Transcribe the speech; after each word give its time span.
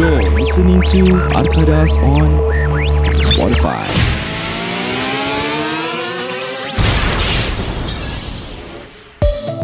You're 0.00 0.32
listening 0.32 0.80
to 0.96 1.12
Arkadas 1.36 1.92
on 2.00 2.40
Spotify. 3.20 3.84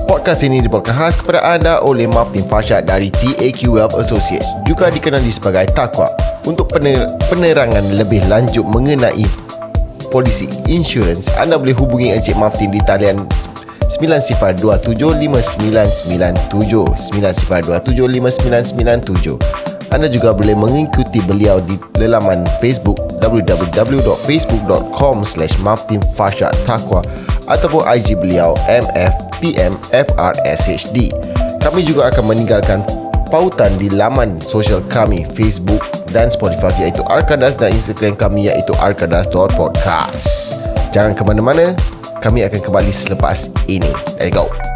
Podcast 0.05 0.45
ini 0.45 0.61
dibawakan 0.61 0.93
khas 0.93 1.17
kepada 1.17 1.41
anda 1.41 1.81
oleh 1.81 2.05
Maftin 2.05 2.45
Fashad 2.45 2.85
dari 2.85 3.09
TAQ 3.17 3.81
Wealth 3.81 3.97
Associates. 3.97 4.45
Juga 4.69 4.93
dikenali 4.93 5.33
sebagai 5.33 5.73
Takwa 5.73 6.13
untuk 6.45 6.69
pener- 6.69 7.09
penerangan 7.33 7.97
lebih 7.97 8.21
lanjut 8.29 8.69
mengenai 8.69 9.25
polisi 10.13 10.45
insurans 10.69 11.33
anda 11.41 11.57
boleh 11.57 11.73
hubungi 11.73 12.13
Encik 12.13 12.37
Maftin 12.37 12.77
di 12.77 12.85
talian 12.85 13.25
90275997 13.89 16.45
90275997 17.17 19.66
anda 19.95 20.11
juga 20.11 20.35
boleh 20.35 20.55
mengikuti 20.59 21.21
beliau 21.23 21.61
di 21.63 21.79
laman 22.01 22.43
Facebook 22.59 22.99
www.facebook.com 23.23 25.17
slash 25.25 25.55
Takwa 26.67 27.03
ataupun 27.47 27.83
IG 27.87 28.19
beliau 28.19 28.59
MFTMFRSHD. 28.67 29.55
Kami 31.63 31.83
juga 31.83 32.11
akan 32.15 32.25
meninggalkan 32.31 32.83
pautan 33.31 33.75
di 33.79 33.91
laman 33.91 34.39
sosial 34.43 34.83
kami 34.87 35.27
Facebook 35.35 35.83
dan 36.15 36.31
Spotify 36.31 36.71
iaitu 36.87 37.03
Arkadas 37.11 37.59
dan 37.59 37.75
Instagram 37.75 38.15
kami 38.15 38.47
iaitu 38.51 38.73
arkadas.podcast. 38.79 40.55
Jangan 40.95 41.13
ke 41.19 41.23
mana-mana, 41.27 41.75
kami 42.23 42.47
akan 42.47 42.61
kembali 42.63 42.93
selepas 42.95 43.51
ini. 43.67 43.91
Let's 44.17 44.31
go. 44.33 44.76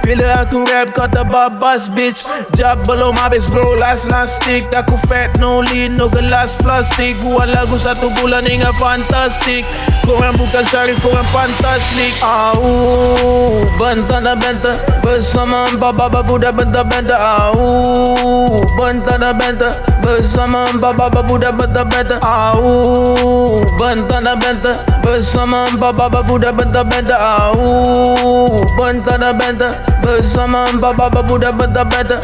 Bila 0.00 0.48
aku 0.48 0.64
rap 0.64 0.96
kata 0.96 1.28
babas 1.28 1.92
bitch. 1.92 2.24
Job 2.56 2.88
belum 2.88 3.14
habis 3.20 3.46
bro 3.52 3.76
last 3.76 4.08
last 4.08 4.40
stick. 4.40 4.64
Aku 4.72 4.96
fat 5.04 5.36
no 5.36 5.60
lead 5.60 5.92
no 5.92 6.08
gelas 6.08 6.56
plastik 6.56 7.18
Buat 7.20 7.52
lagu 7.52 7.76
satu 7.76 8.08
bulan 8.16 8.46
hingga 8.46 8.70
fantastik 8.78 9.66
Korang 10.06 10.34
bukan 10.38 10.64
syarif 10.66 10.98
korang 11.02 11.26
fantastik 11.28 12.14
Au 12.22 13.58
Bentang 13.76 14.24
dan 14.24 14.38
benta 14.38 14.78
Bersama 15.02 15.66
empat 15.68 15.92
baba 15.98 16.20
budak 16.22 16.54
benta-benta 16.54 17.16
Au 17.18 18.58
Bentang 18.78 19.20
dan 19.20 19.34
benta 19.36 19.82
Bersama 20.02 20.66
empat 20.70 20.92
baba 20.94 21.20
budak 21.22 21.52
benta-benta 21.58 22.16
Au 22.22 23.58
Bentang 23.78 24.22
dan 24.24 24.36
benta 24.38 24.72
Bersama 25.02 25.66
empat 25.70 25.92
baba 25.94 26.20
budak 26.22 26.54
benta-benta 26.54 27.16
Au 27.18 28.58
Bentang 28.78 29.18
dan 29.20 29.34
benta 29.38 29.81
Bersama 30.02 30.66
empat 30.70 30.98
baba 30.98 31.20
budak 31.22 31.54
benta-benta 31.56 32.18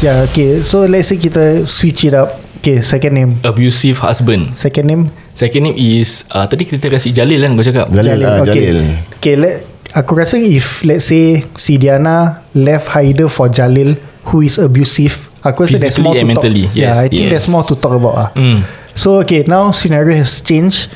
Yeah, 0.00 0.24
okay. 0.24 0.64
So 0.64 0.88
let's 0.88 1.12
say 1.12 1.20
kita 1.20 1.68
switch 1.68 2.08
it 2.08 2.16
up. 2.16 2.40
Okay, 2.60 2.80
second 2.80 3.12
name. 3.16 3.32
Abusive 3.40 4.04
husband 4.04 4.52
Second 4.52 4.84
name 4.84 5.02
Second 5.32 5.64
name 5.64 5.76
is 5.80 6.28
uh, 6.28 6.44
Tadi 6.44 6.68
kita 6.68 6.92
kasi 6.92 7.08
Jalil 7.08 7.40
kan 7.40 7.56
kau 7.56 7.64
cakap 7.64 7.88
Jalil, 7.88 8.20
ah, 8.20 8.44
okay. 8.44 8.52
Jalil. 8.52 8.78
Okay, 9.16 9.34
let, 9.40 9.64
aku 9.96 10.12
rasa 10.20 10.36
if 10.36 10.84
let's 10.84 11.08
say 11.08 11.40
si 11.56 11.80
Diana 11.80 12.44
left 12.52 12.92
Haider 12.92 13.32
for 13.32 13.48
Jalil 13.48 13.96
who 14.28 14.44
is 14.44 14.60
abusive, 14.60 15.29
aku 15.44 15.64
rasa 15.64 15.78
there's 15.80 15.98
more 15.98 16.14
to 16.16 16.24
mentally, 16.24 16.66
talk. 16.68 16.76
yeah, 16.76 16.92
yes, 16.92 16.96
I 16.98 17.06
think 17.08 17.22
yes. 17.26 17.30
there's 17.32 17.48
more 17.48 17.64
to 17.64 17.74
talk 17.76 17.94
about. 17.96 18.14
Ah. 18.16 18.28
Hmm. 18.36 18.60
So 18.94 19.20
okay, 19.24 19.44
now 19.46 19.70
scenario 19.72 20.16
has 20.18 20.40
changed. 20.44 20.90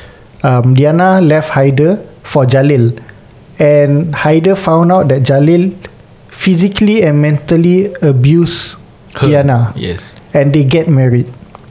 Um, 0.44 0.77
Diana 0.77 1.25
left 1.25 1.56
Haider 1.56 2.05
for 2.21 2.44
Jalil, 2.44 2.93
and 3.56 4.12
Haider 4.12 4.56
found 4.59 4.93
out 4.93 5.09
that 5.09 5.25
Jalil 5.25 5.72
physically 6.28 7.00
and 7.03 7.22
mentally 7.22 7.88
abused 8.04 8.77
Her. 9.15 9.31
Diana, 9.31 9.71
Yes 9.78 10.19
and 10.34 10.50
they 10.53 10.66
get 10.66 10.91
married. 10.91 11.31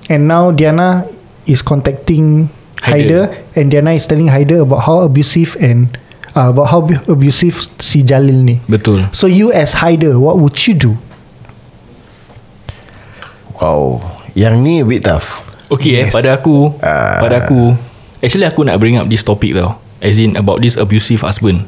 And 0.09 0.27
now 0.27 0.49
Diana 0.51 1.05
is 1.45 1.61
contacting 1.61 2.47
Haider, 2.79 3.27
Haider. 3.27 3.55
and 3.59 3.69
Diana 3.69 3.91
is 3.91 4.07
telling 4.07 4.27
Haider 4.31 4.63
about 4.63 4.87
how 4.87 5.03
abusive 5.03 5.55
and 5.59 5.91
uh, 6.35 6.49
about 6.49 6.71
how 6.71 6.81
bu- 6.81 7.03
abusive 7.11 7.59
si 7.83 8.01
Jalil 8.03 8.41
ni. 8.47 8.55
Betul 8.71 9.03
So 9.11 9.27
you 9.27 9.51
as 9.51 9.75
Haider, 9.75 10.15
what 10.19 10.39
would 10.39 10.55
you 10.65 10.73
do? 10.73 10.91
Wow. 13.63 14.03
Yang 14.35 14.55
ni 14.59 14.73
a 14.81 14.85
bit 14.85 15.07
tough. 15.07 15.39
Okay 15.71 16.03
yes. 16.03 16.11
eh 16.11 16.19
Pada 16.19 16.35
aku 16.35 16.75
Ah. 16.83 17.23
Pada 17.23 17.39
aku 17.39 17.71
Actually 18.19 18.43
aku 18.43 18.67
nak 18.67 18.75
bring 18.83 18.99
up 18.99 19.07
this 19.07 19.23
topic 19.23 19.55
tau 19.55 19.79
As 20.03 20.19
in 20.19 20.35
about 20.35 20.59
this 20.59 20.75
abusive 20.75 21.23
husband 21.23 21.63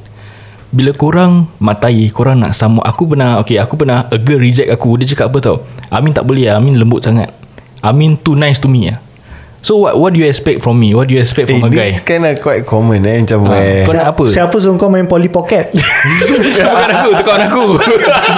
Bila 0.76 0.92
korang 0.92 1.48
matai 1.64 2.12
Korang 2.12 2.44
nak 2.44 2.52
sama 2.52 2.84
Aku 2.84 3.08
pernah 3.08 3.40
Okay 3.40 3.56
aku 3.56 3.80
pernah 3.80 4.12
A 4.12 4.20
girl 4.20 4.44
reject 4.44 4.68
aku 4.68 5.00
Dia 5.00 5.08
cakap 5.08 5.32
apa 5.32 5.40
tau 5.40 5.58
Amin 5.88 6.12
tak 6.12 6.28
boleh 6.28 6.52
Amin 6.52 6.76
lembut 6.76 7.00
sangat 7.00 7.32
Amin 7.80 8.20
too 8.20 8.36
nice 8.36 8.60
to 8.60 8.68
me 8.68 8.92
lah 8.92 9.00
So 9.66 9.82
what 9.82 9.98
what 9.98 10.14
do 10.14 10.22
you 10.22 10.30
expect 10.30 10.62
from 10.62 10.78
me 10.78 10.94
What 10.94 11.10
do 11.10 11.18
you 11.18 11.22
expect 11.26 11.50
from 11.50 11.66
Eh, 11.66 11.66
a 11.66 11.74
guy 11.74 11.90
this 11.90 12.06
kind 12.06 12.22
of 12.22 12.38
quite 12.38 12.70
common 12.70 13.02
eh. 13.02 13.18
Macam 13.26 13.50
Ah, 13.50 13.58
eh. 13.58 13.82
Kau 13.82 13.98
nak 13.98 14.14
apa 14.14 14.24
Siapa 14.30 14.54
suruh 14.62 14.78
kau 14.78 14.94
main 14.94 15.10
Polly 15.10 15.26
Pocket? 15.26 15.74
Tekan 16.54 16.86
aku 16.94 17.10
Tekan 17.18 17.40
aku 17.50 17.64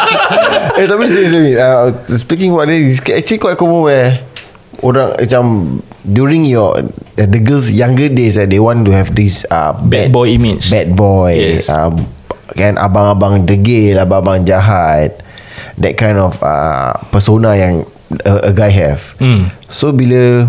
eh 0.79 0.85
tapi 0.87 1.03
seriously 1.11 1.59
uh, 1.59 1.91
Speaking 2.15 2.55
about 2.55 2.71
this 2.71 2.95
it's 2.95 3.03
Actually 3.03 3.43
quite 3.43 3.59
common 3.59 3.83
where 3.83 4.23
Orang 4.79 5.19
macam 5.19 5.43
During 6.01 6.47
your 6.47 6.79
uh, 6.79 7.27
The 7.27 7.43
girls 7.43 7.75
younger 7.75 8.07
days 8.07 8.39
uh, 8.39 8.47
They 8.47 8.63
want 8.63 8.87
to 8.87 8.95
have 8.95 9.11
this 9.11 9.43
uh, 9.49 9.75
Bad 9.83 10.15
boy 10.15 10.31
image. 10.31 10.71
Bad 10.71 10.95
boy 10.95 11.59
Yes. 11.59 11.67
uh, 11.67 11.91
Kan 12.55 12.79
abang-abang 12.79 13.43
degil 13.43 13.99
Abang-abang 13.99 14.47
jahat 14.47 15.19
That 15.75 15.99
kind 15.99 16.15
of 16.15 16.39
uh, 16.39 16.95
Persona 17.11 17.51
yang 17.53 17.83
a, 18.23 18.47
a 18.47 18.53
guy 18.55 18.71
have 18.71 19.03
Hmm. 19.19 19.51
So 19.67 19.91
bila 19.91 20.47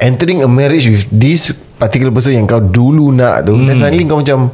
Entering 0.00 0.40
a 0.40 0.48
marriage 0.48 0.88
with 0.88 1.04
This 1.12 1.52
particular 1.76 2.08
person 2.08 2.32
Yang 2.32 2.46
kau 2.56 2.62
dulu 2.64 3.12
nak 3.12 3.44
tu 3.44 3.52
hmm. 3.52 3.68
Then 3.68 3.76
suddenly 3.76 4.04
kau 4.08 4.24
macam 4.24 4.48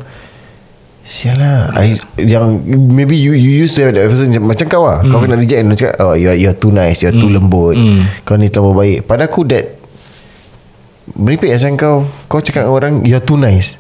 Sial 1.07 1.39
lah 1.39 1.71
I, 1.79 1.95
Yang 2.19 2.67
Maybe 2.75 3.15
you 3.15 3.31
you 3.39 3.62
used 3.62 3.79
to 3.79 3.87
have 3.87 3.95
that 3.95 4.11
person 4.11 4.35
Macam, 4.43 4.67
kau 4.67 4.83
lah 4.85 5.06
hmm. 5.06 5.11
Kau 5.15 5.23
kena 5.23 5.39
reject 5.39 5.61
And 5.62 5.79
cakap 5.79 5.97
Oh 6.03 6.19
you're, 6.19 6.35
you're 6.35 6.59
too 6.59 6.75
nice 6.75 7.06
You're 7.06 7.15
too 7.15 7.31
lembut 7.31 7.79
Hmm. 7.79 8.11
Kau 8.27 8.35
ni 8.35 8.51
terlalu 8.51 8.75
baik 8.75 8.99
Pada 9.06 9.31
aku 9.31 9.47
that 9.47 9.79
Meripik 11.15 11.55
macam 11.55 11.73
kau 11.79 11.97
Kau 12.27 12.43
cakap 12.43 12.67
orang 12.67 13.06
You're 13.06 13.23
too 13.23 13.38
nice 13.38 13.79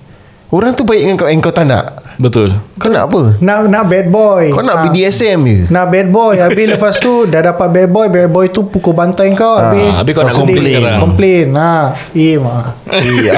Orang 0.54 0.78
tu 0.78 0.86
baik 0.86 1.02
dengan 1.02 1.18
kau 1.18 1.26
And 1.26 1.42
kau 1.42 1.50
tak 1.50 1.66
nak 1.66 2.05
Betul. 2.16 2.56
Kau 2.76 2.88
nak 2.88 3.12
apa? 3.12 3.36
Nak 3.38 3.68
nak 3.68 3.84
bad 3.86 4.06
boy. 4.08 4.48
Kau 4.48 4.64
nak 4.64 4.76
Ah, 4.76 4.82
BDSM 4.88 5.40
je? 5.44 5.58
Nak 5.68 5.84
bad 5.86 6.08
boy. 6.08 6.34
Habis 6.36 6.66
lepas 6.66 6.96
tu 6.96 7.24
Dah 7.24 7.44
dapat 7.44 7.68
bad 7.68 7.88
boy 7.88 8.06
Bad 8.08 8.28
boy 8.28 8.48
tu 8.48 8.64
pukul 8.64 8.92
bantai 8.92 9.36
kau. 9.36 9.52
Habis 9.54 9.92
habis 9.94 10.12
kau 10.12 10.24
nak 10.24 10.32
complain. 10.32 10.82
Complain. 10.96 11.46
Ha. 11.52 11.72
Eh 12.12 12.36
mah 12.36 12.72
Iya. 12.88 13.36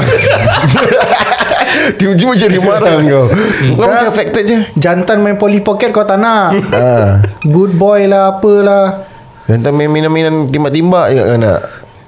Tiba-tiba 1.95 2.33
jadi 2.47 2.59
marah 2.59 2.95
kau. 2.97 3.27
Kau 3.75 3.85
macam 3.85 4.09
affected 4.09 4.43
je? 4.45 4.57
Jantan 4.75 5.21
main 5.21 5.35
Polly 5.35 5.59
Pocket 5.59 5.91
kau 5.91 6.03
tak 6.03 6.19
nak. 6.19 6.55
Ah, 6.71 7.19
Good 7.43 7.75
boy 7.75 8.07
lah 8.07 8.39
Apalah. 8.39 9.11
Dan 9.45 9.65
tak 9.65 9.73
main 9.73 9.89
mainan-mainan 9.89 10.47
Timbak-timbak 10.47 11.07
je 11.11 11.21
kau 11.21 11.37
nak. 11.37 11.61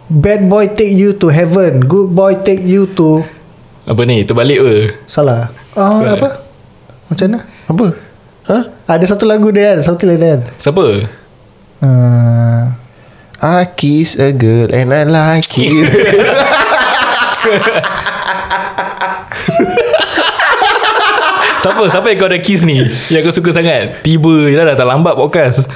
Bad 0.06 0.46
boy 0.46 0.66
take 0.68 0.90
you 0.90 1.10
to 1.12 1.26
heaven. 1.26 1.82
Good 1.82 2.10
boy 2.10 2.34
take 2.36 2.62
you 2.62 2.86
to 2.94 3.22
Apa 3.84 4.02
ni? 4.02 4.22
Terbalik 4.22 4.58
apa 4.58 4.74
Salah. 5.06 5.50
Ah 5.72 5.98
Salah. 5.98 6.14
apa 6.14 6.28
Macam 7.10 7.26
mana? 7.26 7.38
Apa? 7.66 7.86
Ha? 8.46 8.58
Ada 8.86 9.04
satu 9.14 9.26
lagu 9.26 9.50
dia 9.50 9.74
kan 9.74 9.82
Satu 9.82 10.06
lagu 10.06 10.22
dia. 10.22 10.38
Kan 10.38 10.46
Siapa? 10.62 10.84
Uh, 11.80 12.62
I 13.40 13.66
kiss 13.74 14.14
a 14.14 14.30
girl 14.30 14.70
and 14.70 14.94
I 14.94 15.02
like 15.08 15.50
it 15.58 15.90
Siapa? 21.60 21.82
Siapa 21.92 22.06
yang 22.08 22.18
kau 22.22 22.28
ada 22.30 22.40
kiss 22.40 22.64
ni? 22.64 22.80
Yang 23.12 23.22
kau 23.28 23.34
suka 23.42 23.50
sangat? 23.52 24.00
Tiba 24.00 24.48
Dah 24.54 24.64
dah 24.72 24.76
tak 24.78 24.88
lambat 24.88 25.12
podcast. 25.12 25.68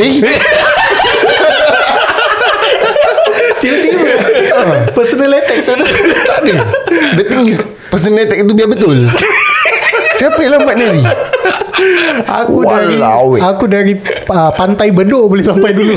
Eh. 0.00 0.22
Tiba-tiba. 3.60 4.16
Personal 4.96 5.36
attack 5.36 5.60
sana. 5.60 5.84
Tak 5.84 6.36
ada. 6.40 6.54
Thing 7.20 7.44
is 7.52 7.60
Personal 7.92 8.24
attack 8.24 8.48
tu 8.48 8.54
biar 8.56 8.70
betul 8.70 9.04
Siapa 10.20 10.36
yang 10.44 10.60
lambat 10.60 10.74
ni 10.76 11.00
Aku 12.44 12.60
dari 12.60 13.00
Walau, 13.00 13.40
eh. 13.40 13.40
Aku 13.40 13.64
dari 13.64 13.96
uh, 14.28 14.52
Pantai 14.52 14.92
Bedok 14.92 15.32
Boleh 15.32 15.40
sampai 15.40 15.72
dulu. 15.72 15.96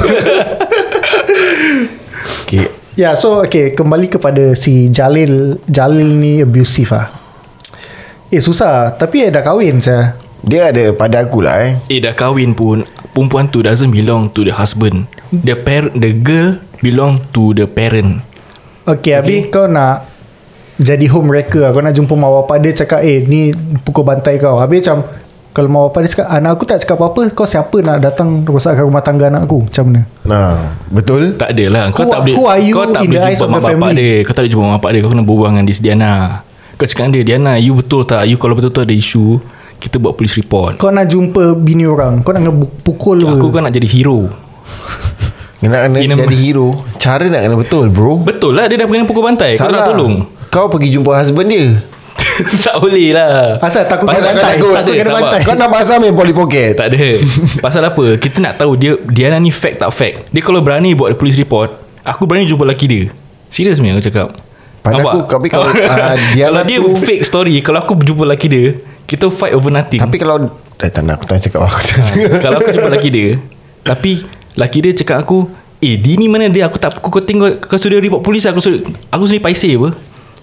Okay 2.48 2.72
Ya 2.96 3.12
yeah, 3.12 3.14
so 3.20 3.44
okay 3.44 3.76
Kembali 3.76 4.08
kepada 4.08 4.56
si 4.56 4.88
Jalil. 4.88 5.60
Jalil 5.68 6.16
ni 6.16 6.40
abusive 6.40 6.96
ah. 6.96 7.12
Eh 8.32 8.40
susah 8.40 8.96
Tapi 8.96 9.28
dah 9.28 9.44
kahwin 9.44 9.84
saya 9.84 10.16
Dia 10.40 10.72
ada 10.72 10.96
pada 10.96 11.28
aku 11.28 11.44
lah 11.44 11.60
eh. 11.60 11.76
Eh 11.92 12.00
dah 12.00 12.16
kahwin 12.16 12.56
pun 12.56 12.88
Perempuan 13.12 13.52
tu 13.52 13.60
doesn't 13.60 13.94
belong 13.94 14.34
to 14.34 14.42
the 14.42 14.56
husband. 14.56 15.06
The 15.30 15.54
par 15.54 15.92
The 15.92 16.16
girl 16.18 16.64
Belong 16.82 17.22
to 17.32 17.56
the 17.56 17.64
parent. 17.64 18.26
Okay, 18.84 19.14
okay. 19.14 19.14
habis 19.16 19.40
kau 19.48 19.72
nak 19.72 20.13
Jadi 20.84 21.08
homewrecker 21.08 21.72
Kau 21.72 21.80
nak 21.80 21.92
jumpa 21.92 22.14
mak 22.14 22.32
bapak 22.38 22.58
dia 22.60 22.72
Cakap 22.76 23.00
eh 23.02 23.24
ni 23.24 23.50
Pukul 23.82 24.04
bantai 24.04 24.36
kau. 24.36 24.60
Habis 24.60 24.84
macam 24.84 25.08
Kalau 25.50 25.68
mak 25.68 25.82
bapak 25.88 26.00
dia 26.04 26.10
cakap 26.12 26.28
Anak 26.30 26.50
aku 26.52 26.64
tak 26.66 26.78
cakap 26.84 26.96
apa-apa. 27.00 27.22
Kau 27.32 27.48
siapa 27.48 27.78
nak 27.80 27.98
datang 28.00 28.44
Rosakkan 28.44 28.84
rumah 28.84 29.00
tangga 29.00 29.32
anak 29.32 29.48
aku? 29.48 29.64
Macam 29.64 29.84
mana? 29.88 30.02
Nah, 30.24 30.54
betul? 30.90 31.34
Tak 31.34 31.56
ada 31.56 31.66
lah 31.72 31.84
Kau 31.90 32.04
Who- 32.04 32.12
tak 32.12 32.20
boleh 32.22 32.36
Kau 32.70 32.86
tak 32.86 33.02
boleh 33.02 33.22
jumpa 33.24 33.46
mak 33.48 33.62
bapak 33.62 33.72
family? 33.72 33.96
dia. 33.96 34.14
Kau 34.22 34.34
tak 34.34 34.42
boleh 34.44 34.52
jumpa 34.52 34.64
mak 34.66 34.76
bapak 34.78 34.90
dia. 34.92 35.00
Kau 35.00 35.10
kena 35.10 35.24
berbual 35.24 35.48
dengan 35.50 35.64
this 35.64 35.80
Diana. 35.80 36.14
Kau 36.76 36.86
cakap 36.86 37.06
dia 37.10 37.24
Diana 37.24 37.54
you 37.56 37.74
betul 37.74 38.04
tak? 38.04 38.28
You 38.28 38.36
kalau 38.36 38.54
betul-betul 38.54 38.84
ada 38.84 38.94
isu 38.94 39.40
Kita 39.80 39.96
buat 39.98 40.14
police 40.14 40.36
report. 40.36 40.78
Kau 40.78 40.90
nak 40.90 41.08
jumpa 41.08 41.56
bini 41.56 41.88
orang. 41.88 42.20
Kau 42.22 42.36
nak 42.36 42.44
pukul 42.84 43.24
Aku 43.24 43.48
apa 43.48 43.48
kan 43.54 43.62
nak 43.68 43.74
jadi 43.74 43.88
hero. 43.88 44.28
Kena 45.64 45.88
kena 45.88 45.98
In 46.04 46.12
jadi 46.12 46.36
hero. 46.36 46.76
Cara 47.00 47.24
nak 47.24 47.40
kena 47.40 47.56
betul 47.56 47.88
bro. 47.88 48.20
Betul 48.20 48.52
lah. 48.52 48.68
Dia 48.68 48.84
dah 48.84 48.88
kena 48.88 49.08
pukul 49.08 49.24
bantai. 49.24 49.56
Kau 49.56 49.72
nak 49.72 49.88
tolong 49.88 50.43
Kau 50.54 50.70
pergi 50.70 50.94
jumpa 50.94 51.12
husband 51.12 51.50
dia. 51.50 51.66
Tak 52.66 52.78
boleh 52.78 53.10
lah. 53.12 53.58
Asal 53.58 53.86
takut 53.86 54.06
kena 54.06 54.18
Pasal 54.18 54.34
bantai. 54.34 54.54
kau 54.56 54.70
Takut 54.70 54.90
ada, 54.90 54.92
kena 54.96 55.12
bantai. 55.12 55.40
Kau 55.42 55.54
nak 55.54 55.70
pasal 55.70 55.96
main 55.98 56.14
Polly 56.14 56.34
Pocket? 56.34 56.74
Tak 56.74 56.88
ada. 56.88 57.06
Pasal 57.60 57.82
apa? 57.84 58.06
Kita 58.18 58.38
nak 58.38 58.54
tahu 58.56 58.74
dia 58.74 58.98
Diana 59.04 59.38
ni 59.38 59.50
fact 59.50 59.78
tak 59.78 59.90
fact 59.90 60.30
Dia 60.30 60.42
kalau 60.42 60.58
berani 60.60 60.94
buat 60.94 61.14
police 61.14 61.36
report 61.36 61.74
Aku 62.02 62.26
berani 62.26 62.46
jumpa 62.46 62.64
lelaki 62.64 62.86
dia. 62.86 63.04
Serius 63.48 63.78
ni 63.78 63.90
aku 63.90 64.02
cakap. 64.04 64.34
Pada 64.82 64.98
Nampak? 64.98 65.14
aku, 65.14 65.20
tapi 65.28 65.48
kalau, 65.48 65.70
ah, 65.94 66.18
Diana 66.34 66.50
Kalau 66.50 66.62
dia 66.64 66.78
tu- 66.80 66.98
fake 67.00 67.24
story 67.24 67.56
Kalau 67.62 67.80
aku 67.80 67.94
jumpa 67.96 68.24
lelaki 68.24 68.48
dia 68.48 68.66
Kita 69.06 69.30
fight 69.30 69.54
over 69.54 69.70
nothing. 69.70 70.02
Tapi 70.02 70.18
kalau 70.18 70.50
Eh 70.78 70.90
tak 70.90 71.02
nak 71.02 71.18
aku 71.18 71.26
tak 71.26 71.38
cakap 71.40 71.64
aku 71.64 71.80
tak 71.86 72.02
Kalau 72.42 72.58
aku 72.60 72.70
jumpa 72.72 72.90
lelaki 72.90 73.10
dia 73.10 73.28
Tapi 73.80 74.26
Lelaki 74.54 74.78
dia 74.82 74.92
cakap 74.96 75.18
aku 75.20 75.46
Eh 75.80 75.96
dia 75.96 76.18
ni 76.18 76.26
mana 76.26 76.50
dia? 76.50 76.66
Aku 76.66 76.76
tak 76.76 76.98
aku 76.98 77.10
kau 77.10 77.22
tengok 77.22 77.62
Kau 77.62 77.78
sudah 77.78 77.98
report 77.98 78.20
polis 78.20 78.44
Aku 78.44 78.58
sudah 78.58 78.82
Aku 79.08 79.24
sendiri 79.24 79.44
paiseh 79.44 79.78
apa 79.78 79.94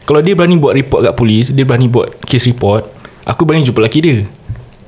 Kalau 0.05 0.21
dia 0.21 0.35
berani 0.35 0.57
buat 0.57 0.75
report 0.75 1.01
kat 1.03 1.15
polis 1.15 1.51
Dia 1.51 1.63
berani 1.63 1.87
buat 1.87 2.11
case 2.25 2.47
report 2.47 2.89
Aku 3.23 3.45
berani 3.45 3.63
jumpa 3.63 3.79
lelaki 3.79 4.01
dia. 4.01 4.19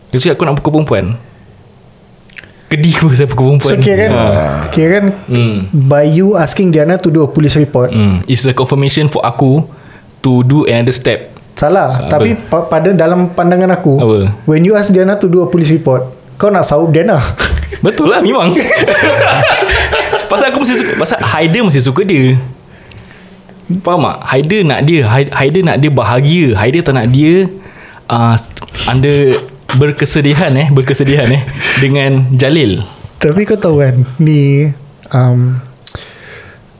Dia 0.08 0.18
cakap 0.18 0.34
aku 0.34 0.44
nak 0.44 0.54
pukul 0.58 0.72
perempuan. 0.74 1.04
Kedih 2.66 2.92
aku 2.96 3.12
saya 3.12 3.28
pukul 3.28 3.54
perempuan. 3.54 3.72
So 3.72 3.78
kira 3.78 3.96
kan? 3.98 4.10
Ha. 4.10 4.24
Kira 4.72 4.88
kan? 4.90 5.04
Hmm. 5.28 5.56
By 5.70 6.08
you 6.08 6.34
asking 6.34 6.72
Diana 6.72 6.96
To 6.96 7.08
do 7.08 7.20
a 7.20 7.28
police 7.28 7.54
report. 7.54 7.92
Hmm. 7.92 8.24
It's 8.24 8.42
a 8.42 8.50
confirmation 8.50 9.06
for 9.06 9.20
aku 9.22 9.68
To 10.20 10.42
do 10.42 10.64
another 10.64 10.90
step. 10.90 11.30
Salah. 11.54 12.02
Apa? 12.02 12.08
Tapi 12.08 12.34
pa- 12.34 12.66
pada 12.66 12.90
dalam 12.90 13.30
pandangan 13.30 13.70
aku 13.70 13.94
Apa? 14.00 14.18
When 14.44 14.64
you 14.64 14.74
ask 14.74 14.88
Diana 14.88 15.14
to 15.14 15.28
do 15.28 15.40
a 15.40 15.46
police 15.46 15.70
report 15.70 16.08
Kau 16.34 16.48
nak 16.48 16.64
saup 16.64 16.90
Diana. 16.90 17.20
Betul 17.78 18.08
lah 18.08 18.18
memang. 18.18 18.50
Pasal 20.32 20.50
aku 20.50 20.64
mesti 20.64 20.74
suka 20.74 20.92
Pasal 20.96 21.20
Haider 21.20 21.62
mesti 21.62 21.78
suka 21.78 22.02
dia 22.02 22.34
Faham 23.78 24.04
tak? 24.04 24.18
Haider 24.26 24.60
nak 24.62 24.80
dia 24.82 25.00
Hai- 25.04 25.32
Haider 25.32 25.62
nak 25.62 25.76
dia 25.78 25.88
bahagia. 25.88 26.52
Haider 26.54 26.82
tak 26.82 26.94
nak 26.94 27.08
dia 27.08 27.48
uh, 28.06 28.36
Under 28.84 29.38
Berkesedihan 29.72 30.52
eh 30.52 30.68
Berkesedihan 30.68 31.28
eh 31.28 31.42
Dengan 31.78 32.28
Jalil. 32.32 32.84
Tapi 33.16 33.42
kau 33.42 33.56
tahu 33.56 33.80
kan 33.80 33.96
Ni 34.18 34.68
um, 35.08 35.56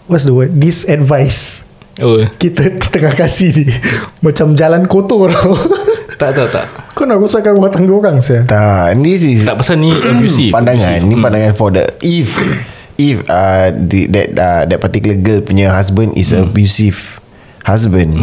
What's 0.05 0.25
the 0.25 0.35
word? 0.35 0.53
This 0.53 0.85
advice 0.85 1.65
Oh. 2.01 2.25
Kita 2.25 2.73
tengah 2.89 3.13
kasih 3.13 3.53
ni. 3.53 3.65
Macam 4.25 4.57
jalan 4.57 4.85
kotor 4.85 5.29
tau. 5.29 5.53
Tak 6.13 6.33
tak 6.33 6.49
tak. 6.49 6.67
Kau 6.95 7.03
nak 7.03 7.19
rosakkan 7.19 7.53
rumah 7.53 7.67
tangga 7.67 7.91
orang 7.91 8.23
saya 8.23 8.47
Tak 8.47 8.95
This 9.01 9.27
is 9.27 9.43
Tak 9.43 9.59
pasal 9.59 9.75
ni 9.77 9.91
abusive 10.13 10.55
Pandangan 10.55 11.03
abusive. 11.03 11.09
Ni 11.09 11.15
pandangan 11.19 11.53
for 11.53 11.69
the 11.69 11.83
If 11.99 12.31
If 13.03 13.27
uh, 13.27 13.75
the, 13.75 14.07
That 14.07 14.27
uh, 14.33 14.63
That 14.65 14.79
particular 14.79 15.19
girl 15.19 15.43
Punya 15.43 15.69
husband 15.69 16.15
Is 16.15 16.31
Hmm. 16.31 16.47
abusive 16.47 17.19
Husband. 17.63 18.15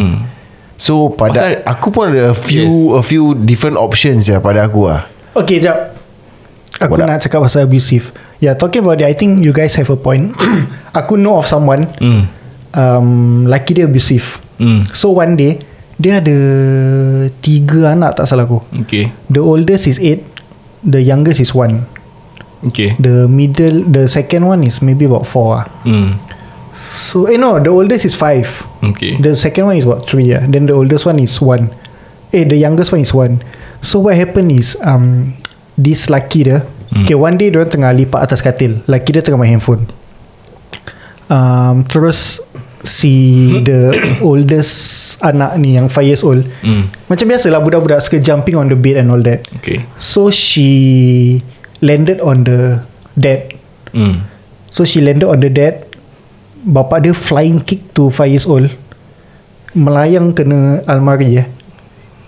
So 0.75 1.11
pada 1.11 1.35
Pasal- 1.35 1.63
Aku 1.67 1.91
pun 1.91 2.09
ada 2.09 2.31
a 2.31 2.37
few 2.37 2.95
A 2.95 3.03
few 3.03 3.35
different 3.35 3.75
options 3.75 4.23
ya 4.25 4.39
Pada 4.39 4.63
aku 4.63 4.87
lah 4.87 5.03
Okay 5.35 5.59
jap. 5.59 5.99
Aku 6.79 6.95
What 6.95 7.03
up? 7.03 7.07
nak 7.09 7.19
cakap 7.19 7.43
pasal 7.43 7.67
abusive. 7.67 8.09
Yeah 8.39 8.55
talking 8.55 8.79
about 8.79 8.97
it 8.97 9.05
I 9.05 9.11
think 9.11 9.39
you 9.39 9.51
guys 9.51 9.75
have 9.75 9.87
a 9.87 9.99
point. 9.99 10.31
Aku 10.95 11.15
know 11.15 11.35
of 11.35 11.45
someone 11.45 11.91
Hmm. 11.99 12.23
um, 12.71 13.09
Laki 13.43 13.75
dia 13.75 13.83
abusive. 13.83 14.39
Hmm. 14.55 14.87
So 14.89 15.11
one 15.11 15.35
day 15.35 15.59
Dia 15.95 16.23
ada 16.23 16.37
Tiga 17.39 17.91
anak 17.91 18.15
tak 18.15 18.23
salah 18.23 18.43
aku. 18.43 18.63
Okay. 18.83 19.11
The 19.27 19.43
oldest 19.43 19.85
is 19.85 19.99
eight 19.99 20.23
The 20.79 21.03
youngest 21.03 21.43
is 21.43 21.51
one 21.51 21.83
Okay. 22.59 22.95
The 22.99 23.27
middle 23.31 23.87
The 23.87 24.11
second 24.11 24.43
one 24.43 24.67
is 24.67 24.83
maybe 24.83 25.07
about 25.07 25.23
four 25.23 25.63
ah. 25.63 25.65
Hmm. 25.87 26.19
So 26.99 27.31
eh 27.31 27.39
no 27.39 27.55
The 27.63 27.71
oldest 27.71 28.03
is 28.03 28.15
five. 28.19 28.51
Okay. 28.83 29.15
The 29.15 29.35
second 29.39 29.71
one 29.71 29.77
is 29.79 29.87
what 29.87 30.03
three 30.03 30.35
ah. 30.35 30.43
Then 30.43 30.67
the 30.67 30.75
oldest 30.75 31.07
one 31.07 31.19
is 31.23 31.39
one. 31.39 31.71
Eh 32.35 32.43
the 32.43 32.59
youngest 32.59 32.91
one 32.91 32.99
is 32.99 33.15
one. 33.15 33.39
So 33.79 34.03
what 34.03 34.19
happened 34.19 34.51
is 34.51 34.75
um, 34.83 35.35
This 35.79 36.11
laki 36.11 36.43
dia 36.51 36.67
Hmm. 36.89 37.05
Okay 37.05 37.13
one 37.15 37.37
day 37.37 37.53
Diorang 37.53 37.69
tengah 37.69 37.93
lipat 37.95 38.27
atas 38.27 38.41
katil. 38.43 38.81
Laki 38.89 39.13
dia 39.15 39.21
tengah 39.23 39.39
main 39.39 39.55
handphone. 39.55 39.87
Um, 41.31 41.85
Terus 41.87 42.41
Si 42.83 43.55
The 43.63 43.93
oldest 44.25 45.15
Anak 45.21 45.59
ni 45.61 45.75
Yang 45.77 45.93
5 45.95 46.09
years 46.09 46.23
old 46.25 46.43
Hmm. 46.65 46.89
Macam 47.07 47.29
biasalah 47.29 47.61
Budak-budak 47.61 48.01
suka 48.01 48.17
jumping 48.19 48.57
on 48.57 48.67
the 48.67 48.75
bed 48.75 48.99
And 48.99 49.13
all 49.13 49.21
that. 49.23 49.45
Okay. 49.61 49.85
So 50.01 50.27
she 50.33 51.39
Landed 51.79 52.19
on 52.19 52.43
the 52.43 52.83
Dad 53.15 53.59
Hmm. 53.93 54.21
So 54.69 54.85
she 54.85 55.01
landed 55.01 55.25
on 55.25 55.41
the 55.41 55.49
dad 55.49 55.85
Bapa 56.59 56.99
dia 56.99 57.15
flying 57.15 57.63
kick 57.63 57.95
to 57.95 58.11
5 58.11 58.27
years 58.27 58.43
old. 58.43 58.67
Melayang 59.71 60.35
kena 60.35 60.83
almari 60.83 61.39
eh. 61.39 61.47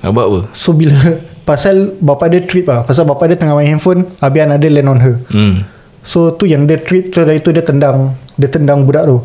Abang 0.01 0.25
apa? 0.29 0.39
So 0.55 0.72
bila 0.72 0.96
Pasal 1.48 1.98
bapa 2.00 2.29
dia 2.29 2.46
trip 2.46 2.70
lah 2.70 2.86
Pasal 2.86 3.03
bapa 3.03 3.27
dia 3.27 3.36
tengah 3.36 3.58
main 3.58 3.75
handphone 3.75 4.08
Habis 4.22 4.41
anak 4.46 4.58
dia 4.62 4.72
land 4.72 4.89
on 4.89 5.00
her. 5.01 5.15
Hmm. 5.34 5.65
So 6.05 6.34
tu 6.34 6.48
yang 6.48 6.65
dia 6.70 6.79
trip 6.79 7.12
So 7.12 7.27
dari 7.27 7.43
tu 7.43 7.51
dia 7.51 7.65
tendang 7.65 8.15
Dia 8.39 8.48
tendang 8.48 8.88
budak 8.88 9.10
tu. 9.10 9.17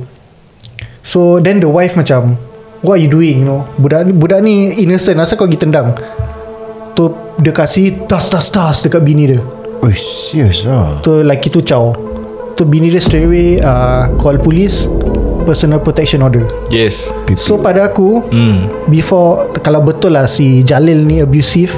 So 1.06 1.38
then 1.38 1.62
the 1.62 1.70
wife 1.70 1.94
macam 1.94 2.34
What 2.82 2.98
are 2.98 3.02
you 3.04 3.08
doing 3.08 3.44
you 3.44 3.48
know? 3.48 3.62
Budak 3.78 4.10
ni, 4.10 4.12
budak 4.12 4.40
ni 4.42 4.74
innocent 4.80 5.22
Asal 5.22 5.38
kau 5.38 5.46
pergi 5.46 5.60
tendang? 5.60 5.94
Tu 6.98 7.04
dia 7.40 7.52
kasih 7.54 8.08
Tas 8.10 8.26
tas 8.26 8.48
tas 8.50 8.82
Dekat 8.82 9.00
bini 9.06 9.30
dia 9.30 9.40
Oh 9.86 9.94
serious 9.94 10.66
lah. 10.66 10.98
Tu 10.98 11.22
lelaki 11.22 11.46
tu 11.46 11.62
caw. 11.62 11.94
Tu 12.58 12.66
bini 12.66 12.90
dia 12.90 12.98
straight 12.98 13.28
away 13.28 13.60
uh, 13.60 14.08
Call 14.16 14.40
police 14.40 14.88
Personal 15.44 15.78
protection 15.78 16.24
order. 16.24 16.42
Yes. 16.72 17.12
So 17.38 17.60
pada 17.60 17.86
aku 17.92 18.24
Hmm. 18.32 18.66
Before 18.90 19.52
Kalau 19.62 19.84
betul 19.84 20.18
lah 20.18 20.26
si 20.26 20.66
Jalil 20.66 21.06
ni 21.06 21.22
abusive 21.22 21.70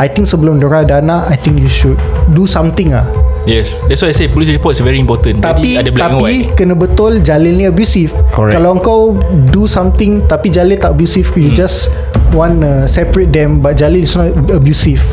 I 0.00 0.08
think 0.10 0.24
sebelum 0.24 0.56
diorang 0.58 0.88
ada 0.88 1.04
anak 1.04 1.30
I 1.30 1.36
think 1.38 1.60
you 1.60 1.70
should 1.70 2.00
Do 2.32 2.48
something 2.48 2.90
lah. 2.96 3.06
Yes. 3.44 3.78
That's 3.86 4.00
why 4.02 4.10
I 4.10 4.16
say 4.16 4.26
Police 4.26 4.50
report 4.50 4.74
is 4.74 4.82
very 4.82 4.98
important. 4.98 5.44
Tapi 5.44 5.76
Jadi 5.76 5.84
ada 5.86 5.90
black 5.92 6.10
Tapi 6.18 6.34
kena 6.56 6.74
betul 6.74 7.20
Jalil 7.22 7.60
ni 7.60 7.68
abusive. 7.68 8.10
Correct. 8.32 8.56
Kalau 8.56 8.74
kau 8.80 9.14
Do 9.52 9.68
something 9.68 10.24
Tapi 10.26 10.50
Jalil 10.50 10.80
tak 10.80 10.98
abusive 10.98 11.28
You 11.36 11.52
just 11.52 11.92
Want 12.32 12.64
uh, 12.64 12.88
separate 12.88 13.30
them 13.30 13.60
But 13.60 13.76
Jalil 13.78 14.08
is 14.08 14.16
not 14.18 14.32
abusive 14.50 15.04